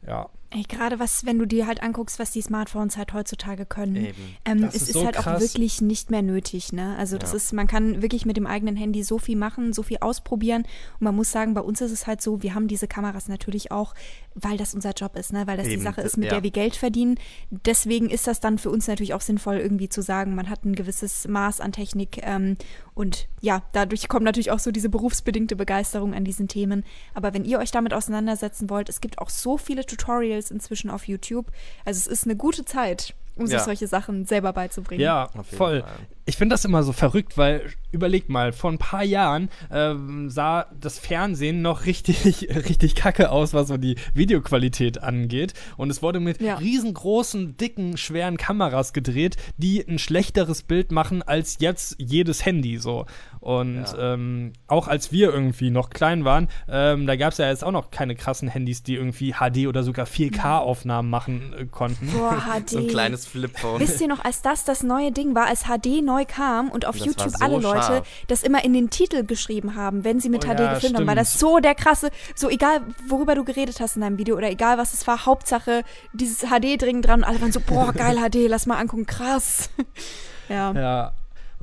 [0.05, 0.29] Ja.
[0.55, 3.95] Ey, gerade was, wenn du dir halt anguckst, was die Smartphones halt heutzutage können.
[3.95, 4.35] Eben.
[4.45, 5.41] Ähm, Das es ist ist, so halt auch krass.
[5.41, 6.95] wirklich nicht mehr nötig, ne?
[6.97, 7.37] Also das Ja.
[7.37, 10.61] ist, man kann wirklich mit dem eigenen Handy so viel machen, so viel ausprobieren.
[10.99, 13.71] Und man muss sagen, bei uns ist es halt so, wir haben diese Kameras natürlich
[13.71, 13.95] auch,
[14.35, 15.45] weil das unser Job ist, ne?
[15.47, 16.31] Weil das die Eben, Sache d- ist, mit ja.
[16.35, 17.19] der wir Geld verdienen.
[17.51, 20.75] Deswegen ist das dann für uns natürlich auch sinnvoll, irgendwie zu sagen, man hat ein
[20.75, 22.19] gewisses Maß an Technik.
[22.23, 22.57] Ähm,
[22.95, 26.83] und ja, dadurch kommt natürlich auch so diese berufsbedingte Begeisterung an diesen Themen.
[27.13, 31.07] Aber wenn ihr euch damit auseinandersetzen wollt, es gibt auch so viele Tutorials inzwischen auf
[31.07, 31.51] YouTube.
[31.85, 33.63] Also es ist eine gute Zeit, um sich Ja.
[33.63, 35.01] solche Sachen selber beizubringen.
[35.01, 35.81] Ja, voll.
[35.81, 35.91] Fall.
[36.25, 40.67] Ich finde das immer so verrückt, weil überlegt mal, vor ein paar Jahren ähm, sah
[40.79, 45.53] das Fernsehen noch richtig, richtig kacke aus, was so die Videoqualität angeht.
[45.77, 46.55] Und es wurde mit Ja.
[46.55, 53.05] riesengroßen, dicken, schweren Kameras gedreht, die ein schlechteres Bild machen als jetzt jedes Handy so.
[53.41, 54.13] Und Ja.
[54.13, 57.71] ähm, auch als wir irgendwie noch klein waren, ähm, da gab es ja jetzt auch
[57.73, 62.07] noch keine krassen Handys, die irgendwie HD oder sogar 4K-Aufnahmen machen äh, konnten.
[62.13, 62.69] Boah, HD.
[62.69, 63.79] So ein kleines Flipphone.
[63.79, 66.97] Wisst ihr noch, als das das neue Ding war, als HD neu kam und auf
[66.97, 68.07] Das YouTube so alle Leute scharf.
[68.27, 71.07] das immer in den Titel geschrieben haben, wenn sie mit Oh HD ja, gefilmt haben,
[71.07, 74.49] war das so der krasse, so egal worüber du geredet hast in deinem Video oder
[74.49, 78.17] egal was es war, Hauptsache dieses HD dringend dran und alle waren so, boah, geil
[78.17, 79.69] HD, lass mal angucken, krass.
[80.49, 80.71] ja.
[80.73, 81.13] Ja.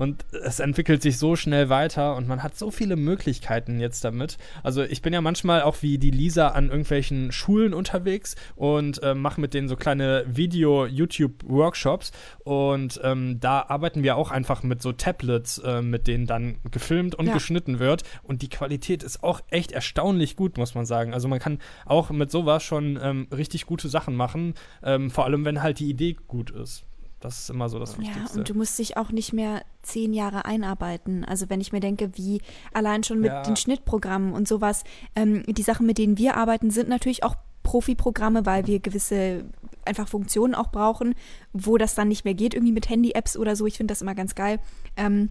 [0.01, 4.39] Und es entwickelt sich so schnell weiter und man hat so viele Möglichkeiten jetzt damit.
[4.63, 9.15] Also ich bin ja manchmal auch wie die Lisa an irgendwelchen Schulen unterwegs und äh,
[9.15, 12.13] mache mit denen so kleine Video-YouTube-Workshops
[12.45, 17.15] und ähm, da arbeiten wir auch einfach mit so Tablets, äh, mit denen dann gefilmt
[17.15, 17.35] und ja.
[17.35, 21.13] geschnitten wird und die Qualität ist auch echt erstaunlich gut, muss man sagen.
[21.13, 25.45] Also man kann auch mit sowas schon ähm, richtig gute Sachen machen, ähm, vor allem
[25.45, 26.87] wenn halt die Idee gut ist.
[27.21, 28.35] Das ist immer so das Wichtigste.
[28.35, 31.25] Ja, und du musst dich auch nicht mehr zehn Jahre einarbeiten.
[31.25, 32.41] Also wenn ich mir denke, wie
[32.73, 33.43] allein schon mit ja.
[33.43, 38.47] den Schnittprogrammen und sowas, ähm, die Sachen, mit denen wir arbeiten, sind natürlich auch Profi-Programme,
[38.47, 39.45] weil wir gewisse
[39.85, 41.15] einfach Funktionen auch brauchen,
[41.53, 43.67] wo das dann nicht mehr geht, irgendwie mit Handy-Apps oder so.
[43.67, 44.59] Ich finde das immer ganz geil.
[44.97, 45.31] Ähm,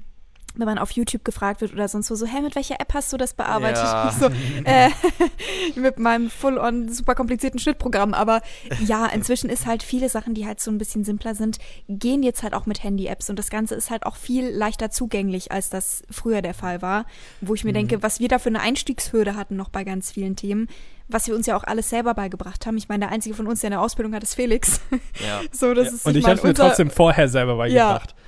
[0.55, 3.11] wenn man auf YouTube gefragt wird oder sonst wo, so, hey, mit welcher App hast
[3.13, 3.83] du das bearbeitet?
[3.83, 4.13] Ja.
[4.19, 4.25] So,
[4.65, 4.89] äh,
[5.79, 8.13] mit meinem full-on super komplizierten Schnittprogramm.
[8.13, 8.41] Aber
[8.85, 12.43] ja, inzwischen ist halt viele Sachen, die halt so ein bisschen simpler sind, gehen jetzt
[12.43, 16.03] halt auch mit Handy-Apps und das Ganze ist halt auch viel leichter zugänglich, als das
[16.09, 17.05] früher der Fall war.
[17.39, 17.75] Wo ich mir mhm.
[17.75, 20.67] denke, was wir da für eine Einstiegshürde hatten noch bei ganz vielen Themen,
[21.07, 22.77] was wir uns ja auch alles selber beigebracht haben.
[22.77, 24.81] Ich meine, der einzige von uns, der eine Ausbildung hat, ist Felix.
[25.25, 25.41] Ja.
[25.51, 25.93] so, das ja.
[25.93, 28.11] ist, und ich, ich habe mir trotzdem vorher selber beigebracht.
[28.11, 28.18] Ja.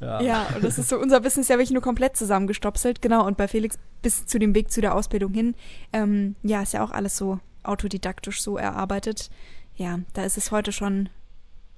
[0.00, 0.20] Ja.
[0.22, 3.26] ja, und das ist so, unser Wissen ist ja wirklich nur komplett zusammengestopselt, genau.
[3.26, 5.54] Und bei Felix bis zu dem Weg zu der Ausbildung hin,
[5.92, 9.30] ähm, ja, ist ja auch alles so autodidaktisch so erarbeitet.
[9.76, 11.10] Ja, da ist es heute schon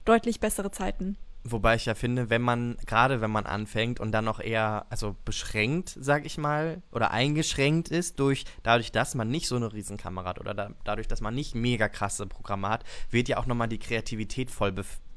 [0.05, 1.17] deutlich bessere Zeiten.
[1.45, 5.17] Wobei ich ja finde, wenn man, gerade wenn man anfängt und dann noch eher, also
[5.25, 10.29] beschränkt, sag ich mal, oder eingeschränkt ist durch, dadurch, dass man nicht so eine Riesenkamera
[10.29, 13.69] hat oder da, dadurch, dass man nicht mega krasse Programme hat, wird ja auch nochmal
[13.69, 14.71] die Kreativität voll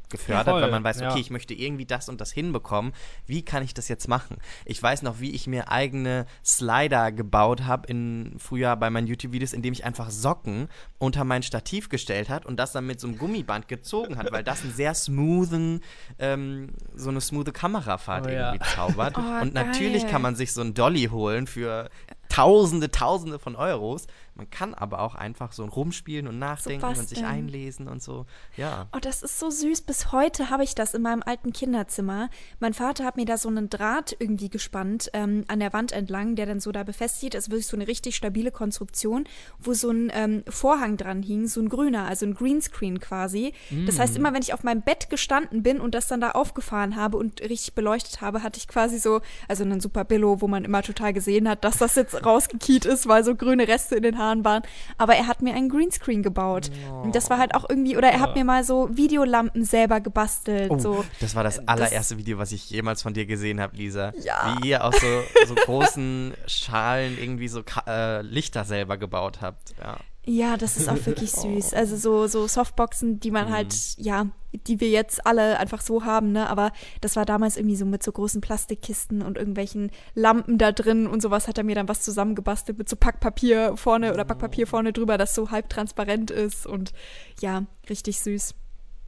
[0.09, 1.15] gefördert, ja, weil man weiß, okay, ja.
[1.17, 2.93] ich möchte irgendwie das und das hinbekommen.
[3.25, 4.37] Wie kann ich das jetzt machen?
[4.65, 9.53] Ich weiß noch, wie ich mir eigene Slider gebaut habe in früher bei meinen YouTube-Videos,
[9.53, 13.17] indem ich einfach Socken unter mein Stativ gestellt hat und das dann mit so einem
[13.17, 15.81] Gummiband gezogen hat, weil das einen sehr smoothen,
[16.19, 18.75] ähm, so eine smooth Kamerafahrt oh, irgendwie ja.
[18.75, 19.15] zaubert.
[19.25, 20.11] Oh, und natürlich geil.
[20.11, 21.89] kann man sich so ein Dolly holen für
[22.35, 24.07] Tausende, Tausende von Euros.
[24.37, 27.27] Man kann aber auch einfach so rumspielen und nachdenken so und sich denn?
[27.27, 28.25] einlesen und so.
[28.57, 28.87] Ja.
[28.93, 29.83] Oh, das ist so süß.
[29.83, 32.29] Bis heute habe ich das in meinem alten Kinderzimmer.
[32.59, 36.35] Mein Vater hat mir da so einen Draht irgendwie gespannt ähm, an der Wand entlang,
[36.35, 37.49] der dann so da befestigt ist.
[37.49, 39.23] Wirklich so eine richtig stabile Konstruktion,
[39.57, 43.53] wo so ein ähm, Vorhang dran hing, so ein grüner, also ein Greenscreen quasi.
[43.69, 43.85] Mm.
[43.85, 44.17] Das heißt, mm.
[44.17, 47.39] immer wenn ich auf meinem Bett gestanden bin und das dann da aufgefahren habe und
[47.39, 51.13] richtig beleuchtet habe, hatte ich quasi so, also einen super Billo, wo man immer total
[51.13, 54.63] gesehen hat, dass das jetzt rausgekiet ist, weil so grüne Reste in den Haaren waren.
[54.97, 56.71] Aber er hat mir einen Greenscreen gebaut.
[56.89, 57.03] Oh.
[57.03, 60.71] Und das war halt auch irgendwie, oder er hat mir mal so Videolampen selber gebastelt.
[60.71, 61.05] Oh, so.
[61.19, 64.13] Das war das allererste das, Video, was ich jemals von dir gesehen habe, Lisa.
[64.21, 64.57] Ja.
[64.61, 69.75] Wie ihr aus so, so großen Schalen irgendwie so äh, Lichter selber gebaut habt.
[69.79, 69.97] Ja.
[70.25, 71.73] Ja, das ist auch wirklich süß.
[71.73, 74.03] Also so, so Softboxen, die man halt, mhm.
[74.03, 74.27] ja,
[74.67, 76.49] die wir jetzt alle einfach so haben, ne?
[76.49, 76.71] Aber
[77.01, 81.21] das war damals irgendwie so mit so großen Plastikkisten und irgendwelchen Lampen da drin und
[81.21, 85.17] sowas hat er mir dann was zusammengebastelt mit so Packpapier vorne oder Packpapier vorne drüber,
[85.17, 86.93] das so halb transparent ist und
[87.41, 88.55] ja, richtig süß.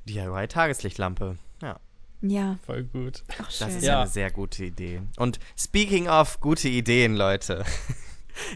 [0.08, 1.80] DIY-Tageslichtlampe, ja.
[2.22, 2.58] Ja.
[2.66, 3.24] Voll gut.
[3.42, 5.02] Ach, das ist ja eine sehr gute Idee.
[5.18, 7.64] Und speaking of gute Ideen, Leute.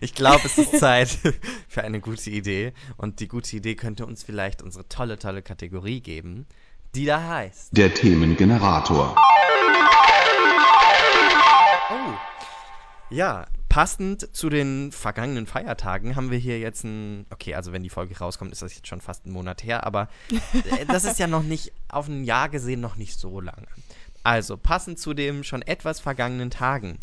[0.02, 1.10] Ich glaube, es ist Zeit
[1.68, 2.74] für eine gute Idee.
[2.98, 6.46] Und die gute Idee könnte uns vielleicht unsere tolle, tolle Kategorie geben,
[6.96, 7.76] die da heißt.
[7.76, 9.16] Der Themengenerator.
[11.90, 12.14] Oh.
[13.10, 17.26] Ja, passend zu den vergangenen Feiertagen haben wir hier jetzt ein.
[17.30, 20.10] Okay, also wenn die Folge rauskommt, ist das jetzt schon fast ein Monat her, aber
[20.32, 23.68] äh, das ist ja noch nicht auf ein Jahr gesehen noch nicht so lange.
[24.24, 27.00] Also, passend zu den schon etwas vergangenen Tagen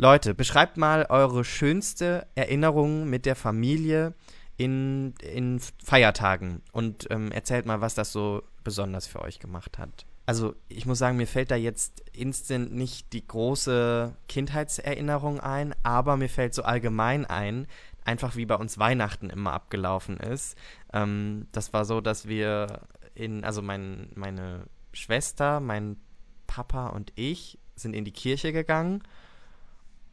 [0.00, 4.14] Leute, beschreibt mal eure schönste Erinnerung mit der Familie
[4.56, 10.06] in, in Feiertagen und ähm, erzählt mal, was das so besonders für euch gemacht hat.
[10.24, 16.16] Also ich muss sagen, mir fällt da jetzt instant nicht die große Kindheitserinnerung ein, aber
[16.16, 17.66] mir fällt so allgemein ein,
[18.02, 20.56] einfach wie bei uns Weihnachten immer abgelaufen ist.
[20.94, 25.98] Ähm, das war so, dass wir in, also mein, meine Schwester, mein
[26.46, 29.02] Papa und ich sind in die Kirche gegangen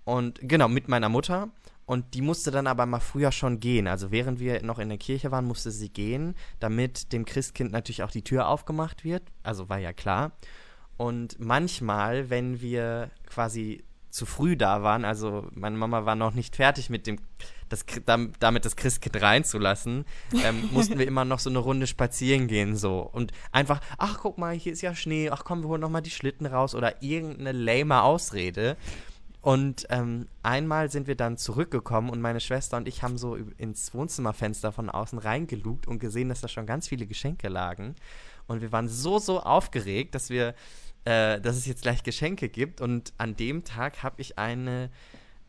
[0.08, 1.50] und genau, mit meiner Mutter.
[1.86, 3.88] Und die musste dann aber mal früher schon gehen.
[3.88, 8.04] Also während wir noch in der Kirche waren, musste sie gehen, damit dem Christkind natürlich
[8.04, 9.24] auch die Tür aufgemacht wird.
[9.44, 10.32] Also war ja klar.
[10.96, 16.56] Und manchmal, wenn wir quasi zu früh da waren, also meine Mama war noch nicht
[16.56, 17.18] fertig mit dem,
[17.68, 20.06] das, damit das Christkind reinzulassen,
[20.42, 24.38] ähm, mussten wir immer noch so eine Runde spazieren gehen so und einfach, ach guck
[24.38, 27.04] mal, hier ist ja Schnee, ach komm, wir holen noch mal die Schlitten raus oder
[27.04, 28.78] irgendeine lame Ausrede.
[29.42, 33.94] Und ähm, einmal sind wir dann zurückgekommen und meine Schwester und ich haben so ins
[33.94, 37.96] Wohnzimmerfenster von außen reingelugt und gesehen, dass da schon ganz viele Geschenke lagen.
[38.48, 40.54] Und wir waren so, so aufgeregt, dass wir
[41.08, 42.82] äh, dass es jetzt gleich Geschenke gibt.
[42.82, 44.90] Und an dem Tag habe ich eine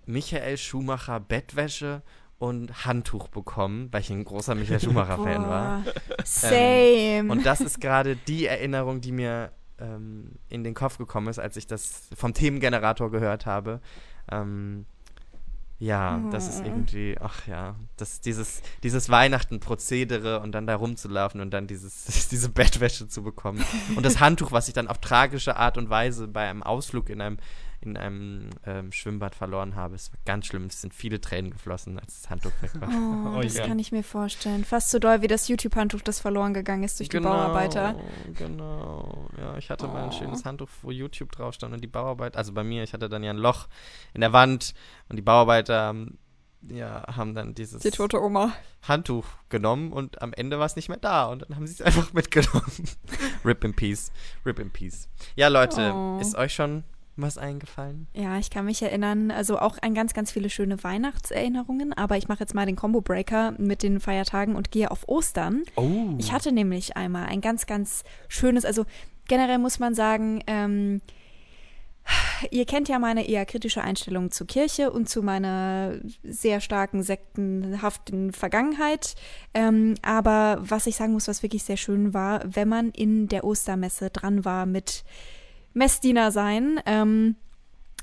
[0.07, 2.03] Michael Schumacher Bettwäsche
[2.39, 5.83] und Handtuch bekommen, weil ich ein großer Michael Schumacher-Fan war.
[6.25, 7.33] Same.
[7.33, 9.51] Und das ist gerade die Erinnerung, die mir
[9.81, 13.81] ähm, in den Kopf gekommen ist, als ich das vom Themengenerator gehört habe.
[14.31, 14.87] Ähm,
[15.81, 16.67] ja, das ist Oh.
[16.67, 22.49] irgendwie, ach ja, das, dieses, dieses Weihnachten-Prozedere und dann da rumzulaufen und dann dieses, diese
[22.49, 23.65] Bettwäsche zu bekommen.
[23.95, 27.21] Und das Handtuch, was ich dann auf tragische Art und Weise bei einem Ausflug in
[27.21, 27.39] einem,
[27.91, 29.95] in einem ähm, Schwimmbad verloren habe.
[29.95, 30.67] Es war ganz schlimm.
[30.67, 32.89] Es sind viele Tränen geflossen, als das Handtuch weg war.
[32.89, 33.67] Oh, Oh das ja.
[33.67, 34.65] kann ich mir vorstellen.
[34.65, 37.95] Fast so doll wie das YouTube-Handtuch, das verloren gegangen ist durch die Bauarbeiter.
[38.35, 39.29] Genau.
[39.39, 40.13] Ja, ich hatte mal ein Oh.
[40.13, 43.23] schönes Handtuch, wo YouTube drauf stand und die Bauarbeit, also bei mir, ich hatte dann
[43.23, 43.69] ja ein Loch
[44.15, 44.75] in der Wand
[45.09, 46.19] und die Bauarbeiter haben,
[46.69, 48.53] ja, haben dann dieses Die tote Oma.
[48.83, 51.83] Handtuch genommen und am Ende war es nicht mehr da und dann haben sie es
[51.83, 52.89] einfach mitgenommen.
[53.45, 54.11] Rip in Peace.
[54.47, 55.09] Rip in Peace.
[55.37, 56.19] Ja, Leute, Oh.
[56.21, 56.85] ist euch schon
[57.19, 58.07] was eingefallen?
[58.15, 62.29] Ja, ich kann mich erinnern, also auch an ganz, ganz viele schöne Weihnachtserinnerungen, aber ich
[62.29, 65.65] mache jetzt mal den Combo-Breaker mit den Feiertagen und gehe auf Ostern.
[65.77, 66.15] Oh.
[66.19, 68.85] Ich hatte nämlich einmal ein ganz, ganz schönes, also
[69.27, 71.01] generell muss man sagen, ähm,
[72.51, 78.33] ihr kennt ja meine eher kritische Einstellung zur Kirche und zu meiner sehr starken sektenhaften
[78.33, 79.15] Vergangenheit.
[79.55, 83.45] Ähm, aber was ich sagen muss, was wirklich sehr schön war, wenn man in der
[83.45, 85.05] Ostermesse dran war mit
[85.73, 86.81] Messdiener sein.
[86.87, 87.37] Ähm,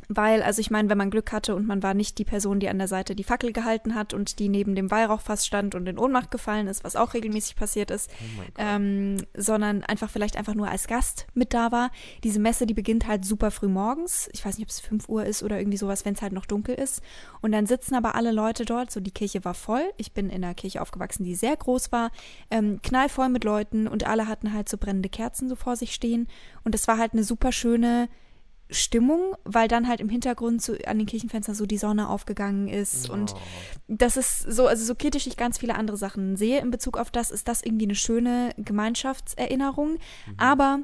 [0.10, 2.70] weil, also ich meine, wenn man Glück hatte und man war nicht die Person, die
[2.70, 5.98] an der Seite die Fackel gehalten hat und die neben dem Weihrauchfass stand und in
[5.98, 10.70] Ohnmacht gefallen ist, was auch regelmäßig passiert ist, Oh ähm, sondern einfach vielleicht einfach nur
[10.70, 11.92] als Gast mit da war.
[12.24, 14.30] Diese Messe, die beginnt halt super früh morgens.
[14.34, 16.46] Ich weiß nicht, ob es 5 Uhr ist oder irgendwie sowas, wenn es halt noch
[16.46, 17.02] dunkel ist.
[17.42, 18.92] Und dann sitzen aber alle Leute dort.
[18.92, 19.84] So, die Kirche war voll.
[19.98, 22.12] Ich bin in einer Kirche aufgewachsen, die sehr groß war,
[22.52, 26.28] ähm, knallvoll mit Leuten und alle hatten halt so brennende Kerzen so vor sich stehen.
[26.64, 28.10] Und es war halt eine super schöne
[28.76, 33.10] Stimmung, weil dann halt im Hintergrund so an den Kirchenfenstern so die Sonne aufgegangen ist
[33.10, 33.38] und Oh.
[33.88, 37.10] das ist so, also so kritisch ich ganz viele andere Sachen sehe in Bezug auf
[37.12, 39.98] das, ist das irgendwie eine schöne Gemeinschaftserinnerung.
[40.38, 40.82] Aber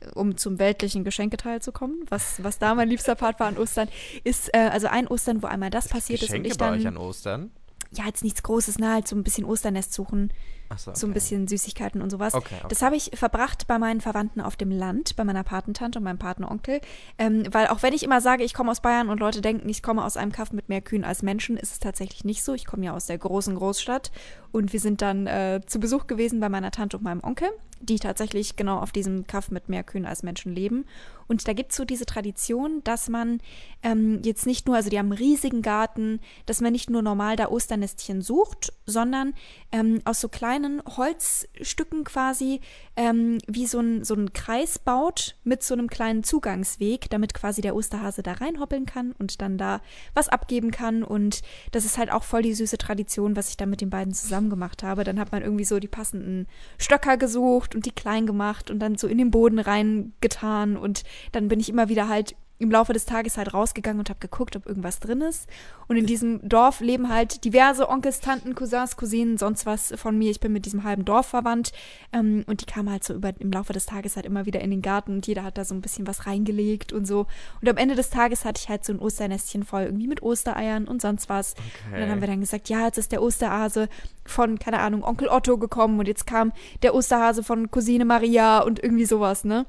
[0.00, 3.58] äh, um zum weltlichen Geschenketeil zu kommen, was, was da mein liebster Part war an
[3.58, 3.88] Ostern,
[4.24, 6.84] ist äh, also ein Ostern, wo einmal das passiert Geschenke ist und ich bei euch
[6.84, 7.50] dann, an Ostern?
[7.94, 10.32] ja, jetzt nichts Großes, ne, halt so ein bisschen Osternest suchen,
[10.72, 10.98] Achso, okay.
[10.98, 12.34] so ein bisschen Süßigkeiten und sowas.
[12.34, 12.66] Okay, okay.
[12.68, 16.18] Das habe ich verbracht bei meinen Verwandten auf dem Land, bei meiner Patentante und meinem
[16.18, 16.80] Patenonkel.
[17.18, 19.82] Ähm, weil auch wenn ich immer sage, ich komme aus Bayern und Leute denken, ich
[19.82, 22.54] komme aus einem Kaff mit mehr Kühen als Menschen, ist es tatsächlich nicht so.
[22.54, 24.10] Ich komme ja aus der großen Großstadt
[24.52, 27.48] und wir sind dann äh, zu Besuch gewesen bei meiner Tante und meinem Onkel,
[27.80, 30.84] die tatsächlich genau auf diesem Kaff mit mehr Kühen als Menschen leben.
[31.26, 33.40] Und da gibt es so diese Tradition, dass man
[33.82, 37.36] ähm, jetzt nicht nur, also die haben einen riesigen Garten, dass man nicht nur normal
[37.36, 39.32] da Osternestchen sucht, sondern
[39.72, 40.61] ähm, aus so kleinen
[40.96, 42.60] Holzstücken quasi
[42.96, 47.60] ähm, wie so ein, so ein Kreis baut mit so einem kleinen Zugangsweg, damit quasi
[47.60, 49.80] der Osterhase da reinhoppeln kann und dann da
[50.14, 51.02] was abgeben kann.
[51.02, 54.14] Und das ist halt auch voll die süße Tradition, was ich da mit den beiden
[54.14, 55.04] zusammen gemacht habe.
[55.04, 56.46] Dann hat man irgendwie so die passenden
[56.78, 60.76] Stöcker gesucht und die klein gemacht und dann so in den Boden reingetan.
[60.76, 64.20] Und dann bin ich immer wieder halt im Laufe des Tages halt rausgegangen und habe
[64.20, 65.48] geguckt, ob irgendwas drin ist.
[65.88, 70.30] Und in diesem Dorf leben halt diverse Onkels, Tanten, Cousins, Cousinen, sonst was von mir.
[70.30, 71.72] Ich bin mit diesem halben Dorf verwandt.
[72.12, 74.70] Ähm, und die kamen halt so über, im Laufe des Tages halt immer wieder in
[74.70, 77.26] den Garten und jeder hat da so ein bisschen was reingelegt und so.
[77.60, 80.86] Und am Ende des Tages hatte ich halt so ein Osternestchen voll, irgendwie mit Ostereiern
[80.86, 81.54] und sonst was.
[81.92, 83.88] Und dann haben wir dann gesagt, ja, jetzt ist der Osterhase
[84.24, 86.52] von, keine Ahnung, Onkel Otto gekommen und jetzt kam
[86.82, 89.66] der Osterhase von Cousine Maria und irgendwie sowas, ne?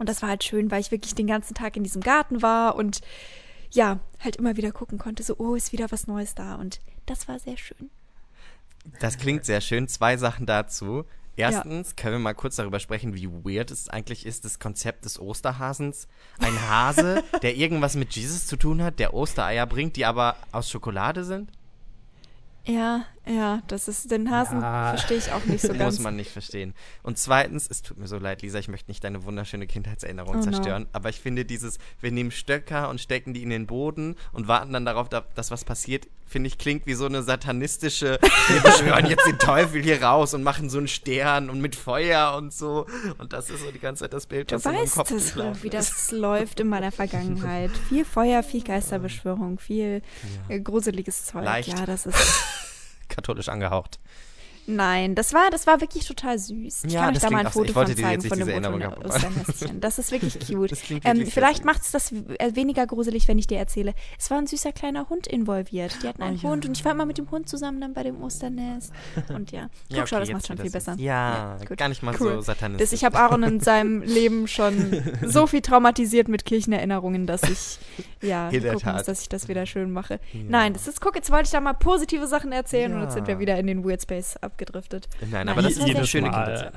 [0.00, 2.74] Und das war halt schön, weil ich wirklich den ganzen Tag in diesem Garten war
[2.74, 3.02] und
[3.70, 6.54] ja, halt immer wieder gucken konnte, so, oh, ist wieder was Neues da.
[6.54, 7.90] Und das war sehr schön.
[8.98, 9.88] Das klingt sehr schön.
[9.88, 11.04] Zwei Sachen dazu.
[11.36, 15.20] Erstens können wir mal kurz darüber sprechen, wie weird es eigentlich ist, das Konzept des
[15.20, 16.08] Osterhasens.
[16.38, 20.70] Ein Hase, der irgendwas mit Jesus zu tun hat, der Ostereier bringt, die aber aus
[20.70, 21.50] Schokolade sind.
[22.64, 24.90] Ja, ja, das ist, den Hasen Ja.
[24.90, 25.98] verstehe ich auch nicht so Muss ganz.
[26.00, 26.74] man nicht verstehen.
[27.02, 30.38] Und zweitens, es tut mir so leid, Lisa, ich möchte nicht deine wunderschöne Kindheitserinnerung Oh
[30.38, 30.42] no.
[30.42, 34.48] zerstören, aber ich finde dieses, wir nehmen Stöcker und stecken die in den Boden und
[34.48, 38.18] warten dann darauf, da- dass was passiert, finde ich, klingt wie so eine satanistische,
[38.48, 42.34] wir beschwören jetzt den Teufel hier raus und machen so einen Stern und mit Feuer
[42.36, 42.86] und so.
[43.18, 45.36] Und das ist so die ganze Zeit das Bild, Du was meinem weißt Kopf es,
[45.36, 45.74] wie ist.
[45.74, 47.70] das läuft in meiner Vergangenheit.
[47.88, 50.02] Viel Feuer, viel Geisterbeschwörung, viel
[50.48, 51.44] äh, gruseliges Zeug.
[51.44, 51.68] Leicht.
[51.78, 52.16] Ja, das ist.
[53.20, 53.98] Katholisch angehaucht.
[54.76, 56.84] Nein, das war, das war wirklich total süß.
[56.84, 57.60] Ich Ja, kann euch das da mal ein so.
[57.60, 59.02] Foto von zeigen von dem Erinnerung machen.
[59.04, 59.80] Osternestchen.
[59.80, 60.70] Das ist wirklich cute.
[60.72, 63.94] Das Ähm, wirklich vielleicht sehr macht es das äh, weniger gruselig, wenn ich dir erzähle.
[64.18, 65.96] Es war ein süßer kleiner Hund involviert.
[66.02, 66.50] Die hatten einen Oh ja.
[66.50, 68.92] Hund und ich war immer mit dem Hund zusammen dann bei dem Osternest.
[69.34, 71.00] Und ja, guck, Ja, schau, okay, das jetzt macht schon wird viel das- besser.
[71.00, 71.76] Ja, gut.
[71.76, 72.34] gar nicht mal Cool.
[72.36, 72.90] so satanistisch.
[72.90, 77.78] Das, ich habe Aaron in seinem Leben schon so viel traumatisiert mit Kirchenerinnerungen, dass ich
[78.22, 80.20] ja gucken muss, dass ich das wieder schön mache.
[80.32, 80.40] Ja.
[80.48, 83.26] Nein, das ist, guck, jetzt wollte ich da mal positive Sachen erzählen und jetzt sind
[83.26, 83.40] wir Ja.
[83.40, 85.08] wieder in den Weird Space abgedriftet.
[85.20, 86.28] Nein, Nein, aber das ist eine schöne.
[86.28, 86.70] Ja.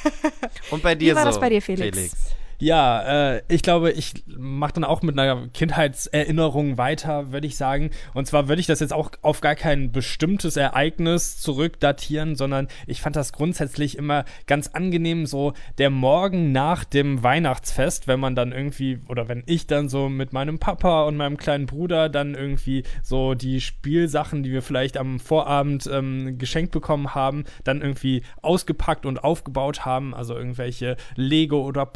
[0.70, 2.34] Und bei dir Wie war so, das bei dir, Felix?
[2.60, 7.90] Ja, äh, ich glaube, ich mache dann auch mit einer Kindheitserinnerung weiter, würde ich sagen.
[8.14, 13.00] Und zwar würde ich das jetzt auch auf gar kein bestimmtes Ereignis zurückdatieren, sondern ich
[13.00, 18.50] fand das grundsätzlich immer ganz angenehm, so der Morgen nach dem Weihnachtsfest, wenn man dann
[18.50, 22.82] irgendwie, oder wenn ich dann so mit meinem Papa und meinem kleinen Bruder dann irgendwie
[23.04, 29.06] so die Spielsachen, die wir vielleicht am Vorabend ähm, geschenkt bekommen haben, dann irgendwie ausgepackt
[29.06, 31.86] und aufgebaut haben, also irgendwelche Lego oder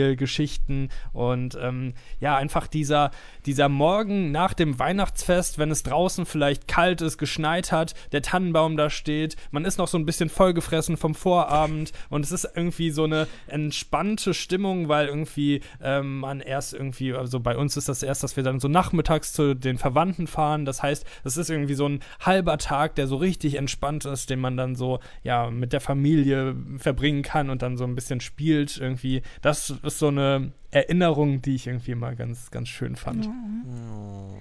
[0.00, 3.10] Playmobil-Geschichten und ähm, ja, einfach dieser,
[3.46, 8.76] dieser Morgen nach dem Weihnachtsfest, wenn es draußen vielleicht kalt ist, geschneit hat, der Tannenbaum
[8.76, 12.90] da steht, man ist noch so ein bisschen vollgefressen vom Vorabend und es ist irgendwie
[12.90, 18.02] so eine entspannte Stimmung, weil irgendwie ähm, man erst irgendwie, also bei uns ist das
[18.02, 21.74] erst, dass wir dann so nachmittags zu den Verwandten fahren, das heißt, es ist irgendwie
[21.74, 25.72] so ein halber Tag, der so richtig entspannt ist, den man dann so, ja, mit
[25.72, 29.22] der Familie verbringen kann und dann so ein bisschen spielt irgendwie.
[29.42, 33.28] Das ist so eine Erinnerung, die ich irgendwie mal ganz, ganz schön fand.
[33.28, 34.34] Oh,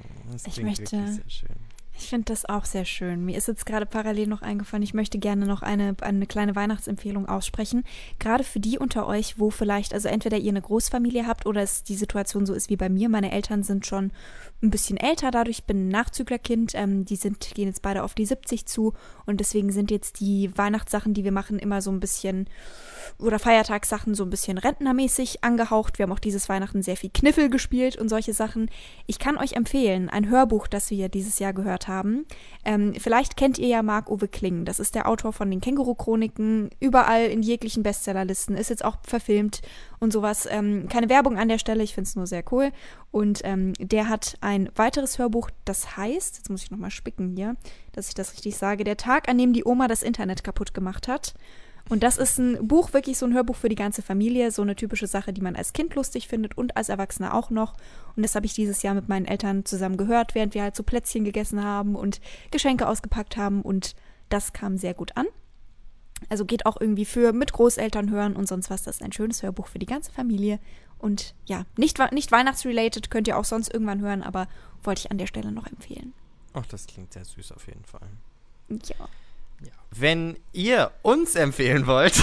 [0.45, 1.55] Ich möchte- wirklich sehr schön.
[2.01, 3.25] Ich finde das auch sehr schön.
[3.25, 7.27] Mir ist jetzt gerade parallel noch eingefallen, ich möchte gerne noch eine, eine kleine Weihnachtsempfehlung
[7.27, 7.83] aussprechen.
[8.19, 11.83] Gerade für die unter euch, wo vielleicht, also entweder ihr eine Großfamilie habt oder es
[11.83, 13.09] die Situation so ist wie bei mir.
[13.09, 14.11] Meine Eltern sind schon
[14.63, 16.71] ein bisschen älter, dadurch bin ein Nachzüglerkind.
[16.73, 18.93] Ähm, die sind, gehen jetzt beide auf die 70 zu
[19.25, 22.47] und deswegen sind jetzt die Weihnachtssachen, die wir machen, immer so ein bisschen
[23.17, 25.97] oder Feiertagssachen so ein bisschen rentnermäßig angehaucht.
[25.97, 28.69] Wir haben auch dieses Weihnachten sehr viel Kniffel gespielt und solche Sachen.
[29.07, 32.25] Ich kann euch empfehlen, ein Hörbuch, das wir dieses Jahr gehört haben.
[32.65, 34.65] Ähm, vielleicht kennt ihr ja Marc-Uwe Kling.
[34.65, 39.61] Das ist der Autor von den Känguru-Chroniken, überall in jeglichen Bestsellerlisten, ist jetzt auch verfilmt
[39.99, 40.47] und sowas.
[40.49, 42.71] Ähm, keine Werbung an der Stelle, ich finde es nur sehr cool.
[43.11, 47.55] Und ähm, der hat ein weiteres Hörbuch, das heißt, jetzt muss ich nochmal spicken hier,
[47.91, 51.07] dass ich das richtig sage, der Tag, an dem die Oma das Internet kaputt gemacht
[51.07, 51.33] hat.
[51.89, 54.75] Und das ist ein Buch, wirklich so ein Hörbuch für die ganze Familie, so eine
[54.75, 57.73] typische Sache, die man als Kind lustig findet und als Erwachsener auch noch.
[58.15, 60.83] Und das habe ich dieses Jahr mit meinen Eltern zusammen gehört, während wir halt so
[60.83, 62.21] Plätzchen gegessen haben und
[62.51, 63.63] Geschenke ausgepackt haben.
[63.63, 63.95] Und
[64.29, 65.25] das kam sehr gut an.
[66.27, 68.83] Also geht auch irgendwie für mit Großeltern hören und sonst was.
[68.83, 70.59] Das ist ein schönes Hörbuch für die ganze Familie.
[70.99, 74.47] Und ja, nicht, nicht weihnachtsrelated, könnt ihr auch sonst irgendwann hören, aber
[74.83, 76.13] wollte ich an der Stelle noch empfehlen.
[76.53, 78.07] Ach, das klingt sehr süß auf jeden Fall.
[78.69, 79.07] Ja.
[79.91, 82.13] Wenn ihr uns empfehlen wollt,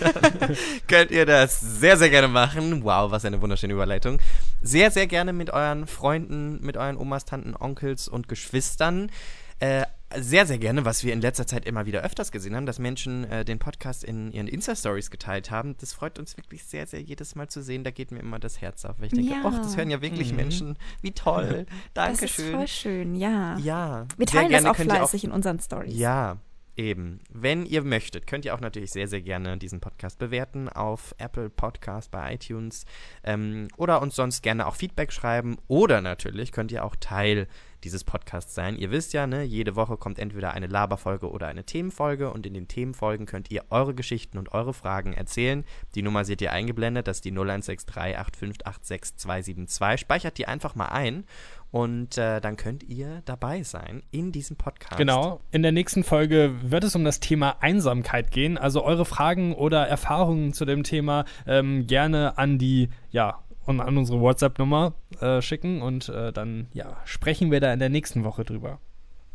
[0.00, 0.56] dann
[0.88, 2.84] könnt ihr das sehr, sehr gerne machen.
[2.84, 4.18] Wow, was eine wunderschöne Überleitung.
[4.62, 9.10] Sehr, sehr gerne mit euren Freunden, mit euren Omas, Tanten, Onkels und Geschwistern.
[9.58, 9.84] Äh,
[10.16, 13.24] sehr, sehr gerne, was wir in letzter Zeit immer wieder öfters gesehen haben, dass Menschen
[13.24, 15.74] äh, den Podcast in ihren Insta-Stories geteilt haben.
[15.80, 17.82] Das freut uns wirklich sehr, sehr jedes Mal zu sehen.
[17.82, 18.98] Da geht mir immer das Herz auf.
[18.98, 19.42] Weil ich denke, Ja.
[19.44, 20.36] ach, das hören ja wirklich Mhm.
[20.36, 20.78] Menschen.
[21.00, 21.66] Wie toll.
[21.94, 22.54] Das ist Dankeschön.
[22.54, 23.56] voll schön, ja.
[23.58, 24.06] Ja.
[24.16, 25.96] Wir sehr teilen das auch fleißig in unseren Stories.
[25.96, 26.36] ja,
[26.76, 27.20] eben.
[27.30, 31.50] Wenn ihr möchtet, könnt ihr auch natürlich sehr, sehr gerne diesen Podcast bewerten auf Apple
[31.50, 32.84] Podcast, bei iTunes
[33.24, 37.48] ähm, oder uns sonst gerne auch Feedback schreiben oder natürlich könnt ihr auch Teil
[37.84, 38.76] dieses Podcasts sein.
[38.76, 42.54] Ihr wisst ja, ne, jede Woche kommt entweder eine Laberfolge oder eine Themenfolge und in
[42.54, 45.64] den Themenfolgen könnt ihr eure Geschichten und eure Fragen erzählen.
[45.94, 49.98] Die Nummer seht ihr eingeblendet, das ist die 016385862272.
[49.98, 51.26] Speichert die einfach mal ein
[51.72, 54.98] und äh, dann könnt ihr dabei sein in diesem Podcast.
[54.98, 55.40] Genau.
[55.50, 58.58] In der nächsten Folge wird es um das Thema Einsamkeit gehen.
[58.58, 63.96] Also eure Fragen oder Erfahrungen zu dem Thema ähm, gerne an die, ja, und an
[63.96, 68.44] unsere WhatsApp-Nummer äh, schicken und äh, dann, ja, sprechen wir da in der nächsten Woche
[68.44, 68.78] drüber.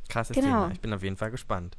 [0.07, 0.47] Krasses Genau.
[0.47, 0.71] Thema.
[0.73, 1.75] Ich bin auf jeden Fall gespannt.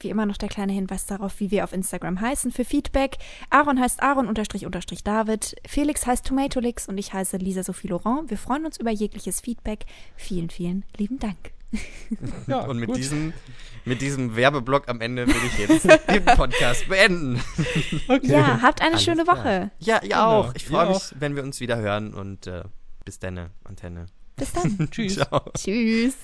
[0.00, 3.16] Wie immer noch der kleine Hinweis darauf, wie wir auf Instagram heißen für Feedback.
[3.50, 8.30] Aaron heißt Aaron-David, Felix heißt Tomatolix und ich heiße Lisa Sophie Laurent.
[8.30, 9.84] Wir freuen uns über jegliches Feedback.
[10.16, 11.36] Vielen, vielen lieben Dank.
[12.46, 12.96] Ja, Und mit gut.
[12.96, 13.34] diesem,
[13.84, 17.38] mit diesem Werbeblock am Ende will ich jetzt den Podcast beenden.
[18.08, 18.26] Okay.
[18.26, 19.36] Ja, habt eine Alles schöne klar.
[19.36, 19.70] Woche.
[19.78, 20.40] Ja, ihr Genau.
[20.40, 20.54] auch.
[20.54, 21.12] Ich freue mich, auch.
[21.18, 22.62] wenn wir uns wieder hören und äh,
[23.04, 24.06] bis dann, Antenne.
[24.36, 24.88] Bis dann.
[24.90, 25.16] Tschüss.
[25.16, 25.42] Ciao.
[25.54, 26.16] Tschüss.